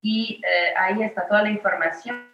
y 0.00 0.40
eh, 0.44 0.74
ahí 0.76 1.00
está 1.02 1.28
toda 1.28 1.42
la 1.42 1.50
información 1.50 2.31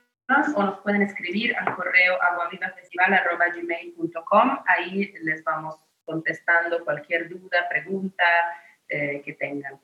o 0.54 0.62
nos 0.62 0.78
pueden 0.80 1.00
escribir 1.02 1.54
al 1.56 1.74
correo 1.74 2.22
aguavivafestival.gmail.com. 2.22 4.58
Ahí 4.66 5.12
les 5.22 5.42
vamos 5.44 5.76
contestando 6.04 6.84
cualquier 6.84 7.28
duda, 7.28 7.66
pregunta 7.68 8.22
eh, 8.88 9.20
que 9.24 9.32
tengan. 9.34 9.80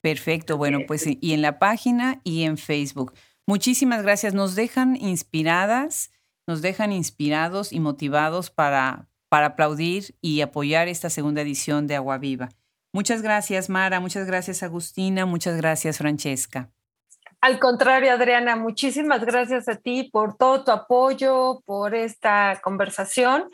Perfecto, 0.00 0.56
bueno, 0.56 0.80
pues 0.86 1.06
y 1.06 1.34
en 1.34 1.42
la 1.42 1.58
página 1.58 2.22
y 2.22 2.44
en 2.44 2.56
Facebook. 2.58 3.12
Muchísimas 3.46 4.02
gracias. 4.02 4.34
Nos 4.34 4.54
dejan 4.54 4.94
inspiradas, 4.96 6.12
nos 6.46 6.62
dejan 6.62 6.92
inspirados 6.92 7.72
y 7.72 7.80
motivados 7.80 8.50
para, 8.50 9.08
para 9.28 9.46
aplaudir 9.46 10.14
y 10.20 10.42
apoyar 10.42 10.86
esta 10.88 11.10
segunda 11.10 11.42
edición 11.42 11.88
de 11.88 11.96
Agua 11.96 12.18
Viva. 12.18 12.50
Muchas 12.92 13.22
gracias, 13.22 13.68
Mara. 13.68 13.98
Muchas 14.00 14.26
gracias, 14.26 14.62
Agustina. 14.62 15.26
Muchas 15.26 15.56
gracias, 15.56 15.98
Francesca. 15.98 16.70
Al 17.46 17.60
contrario, 17.60 18.10
Adriana, 18.10 18.56
muchísimas 18.56 19.24
gracias 19.24 19.68
a 19.68 19.76
ti 19.76 20.10
por 20.12 20.36
todo 20.36 20.64
tu 20.64 20.72
apoyo, 20.72 21.62
por 21.64 21.94
esta 21.94 22.60
conversación. 22.60 23.44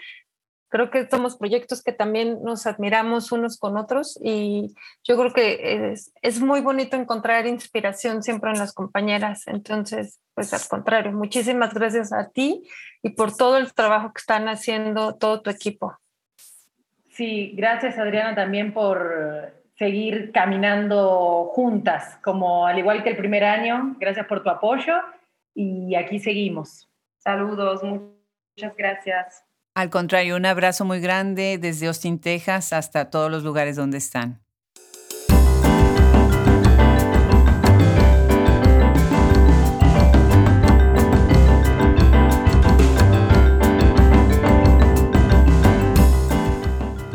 Creo 0.70 0.90
que 0.90 1.06
somos 1.10 1.36
proyectos 1.36 1.82
que 1.82 1.92
también 1.92 2.42
nos 2.42 2.66
admiramos 2.66 3.32
unos 3.32 3.58
con 3.58 3.76
otros 3.76 4.18
y 4.24 4.74
yo 5.04 5.18
creo 5.18 5.34
que 5.34 5.92
es, 6.22 6.40
muy 6.40 6.62
bonito 6.62 6.96
encontrar 6.96 7.46
inspiración 7.46 8.22
siempre 8.22 8.50
en 8.50 8.60
las 8.60 8.72
compañeras. 8.72 9.46
Entonces, 9.46 10.20
pues 10.32 10.54
al 10.54 10.66
contrario, 10.70 11.12
muchísimas 11.12 11.74
gracias 11.74 12.14
a 12.14 12.30
ti 12.30 12.62
y 13.02 13.10
por 13.10 13.36
todo 13.36 13.58
el 13.58 13.74
trabajo 13.74 14.14
que 14.14 14.20
están 14.20 14.48
haciendo 14.48 15.16
todo 15.16 15.42
tu 15.42 15.50
equipo. 15.50 15.98
Sí, 17.10 17.52
gracias 17.54 17.98
Adriana 17.98 18.34
también 18.34 18.72
por 18.72 19.61
seguir 19.76 20.32
caminando 20.32 21.50
juntas, 21.52 22.18
como 22.22 22.66
al 22.66 22.78
igual 22.78 23.02
que 23.02 23.10
el 23.10 23.16
primer 23.16 23.44
año. 23.44 23.96
Gracias 23.98 24.26
por 24.26 24.42
tu 24.42 24.50
apoyo 24.50 24.94
y 25.54 25.94
aquí 25.94 26.18
seguimos. 26.18 26.88
Saludos, 27.18 27.82
muchas 27.82 28.76
gracias. 28.76 29.44
Al 29.74 29.88
contrario, 29.88 30.36
un 30.36 30.44
abrazo 30.44 30.84
muy 30.84 31.00
grande 31.00 31.58
desde 31.58 31.86
Austin, 31.86 32.20
Texas, 32.20 32.72
hasta 32.72 33.10
todos 33.10 33.30
los 33.30 33.42
lugares 33.42 33.76
donde 33.76 33.98
están. 33.98 34.42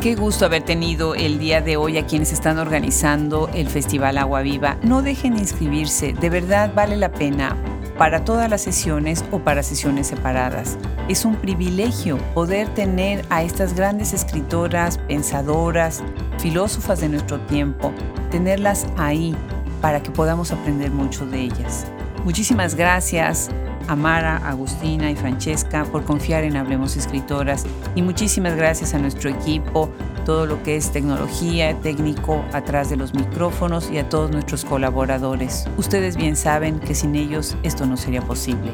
Qué 0.00 0.14
gusto 0.14 0.44
haber 0.44 0.62
tenido 0.62 1.16
el 1.16 1.40
día 1.40 1.60
de 1.60 1.76
hoy 1.76 1.98
a 1.98 2.06
quienes 2.06 2.32
están 2.32 2.58
organizando 2.58 3.50
el 3.52 3.68
Festival 3.68 4.16
Agua 4.16 4.42
Viva. 4.42 4.76
No 4.84 5.02
dejen 5.02 5.34
de 5.34 5.40
inscribirse, 5.40 6.12
de 6.12 6.30
verdad 6.30 6.72
vale 6.72 6.96
la 6.96 7.10
pena 7.10 7.56
para 7.98 8.24
todas 8.24 8.48
las 8.48 8.62
sesiones 8.62 9.24
o 9.32 9.40
para 9.40 9.64
sesiones 9.64 10.06
separadas. 10.06 10.78
Es 11.08 11.24
un 11.24 11.34
privilegio 11.34 12.16
poder 12.32 12.72
tener 12.74 13.24
a 13.28 13.42
estas 13.42 13.74
grandes 13.74 14.12
escritoras, 14.12 14.98
pensadoras, 14.98 16.04
filósofas 16.38 17.00
de 17.00 17.08
nuestro 17.08 17.40
tiempo, 17.40 17.92
tenerlas 18.30 18.86
ahí 18.98 19.34
para 19.80 20.00
que 20.00 20.12
podamos 20.12 20.52
aprender 20.52 20.92
mucho 20.92 21.26
de 21.26 21.40
ellas. 21.40 21.88
Muchísimas 22.24 22.76
gracias 22.76 23.50
a 23.88 23.96
Mara, 23.96 24.36
Agustina 24.36 25.10
y 25.10 25.16
Francesca 25.16 25.84
por 25.84 26.04
confiar 26.04 26.44
en 26.44 26.56
Hablemos 26.56 26.96
Escritoras 26.96 27.64
y 27.94 28.02
muchísimas 28.02 28.54
gracias 28.54 28.94
a 28.94 28.98
nuestro 28.98 29.30
equipo, 29.30 29.90
todo 30.24 30.46
lo 30.46 30.62
que 30.62 30.76
es 30.76 30.92
tecnología, 30.92 31.78
técnico 31.80 32.44
atrás 32.52 32.90
de 32.90 32.96
los 32.96 33.14
micrófonos 33.14 33.90
y 33.90 33.98
a 33.98 34.08
todos 34.08 34.30
nuestros 34.30 34.64
colaboradores. 34.64 35.66
Ustedes 35.76 36.16
bien 36.16 36.36
saben 36.36 36.78
que 36.78 36.94
sin 36.94 37.16
ellos 37.16 37.56
esto 37.62 37.86
no 37.86 37.96
sería 37.96 38.22
posible. 38.22 38.70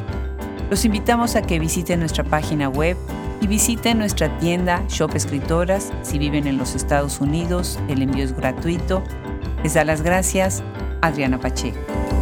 Los 0.68 0.84
invitamos 0.84 1.36
a 1.36 1.42
que 1.42 1.58
visiten 1.58 2.00
nuestra 2.00 2.24
página 2.24 2.68
web 2.68 2.96
y 3.40 3.46
visiten 3.46 3.98
nuestra 3.98 4.36
tienda 4.38 4.82
Shop 4.88 5.14
Escritoras. 5.14 5.92
Si 6.02 6.18
viven 6.18 6.46
en 6.46 6.58
los 6.58 6.74
Estados 6.74 7.20
Unidos, 7.20 7.78
el 7.88 8.02
envío 8.02 8.24
es 8.24 8.34
gratuito. 8.34 9.02
Les 9.62 9.74
da 9.74 9.84
las 9.84 10.02
gracias 10.02 10.62
Adriana 11.02 11.38
Pacheco. 11.38 12.13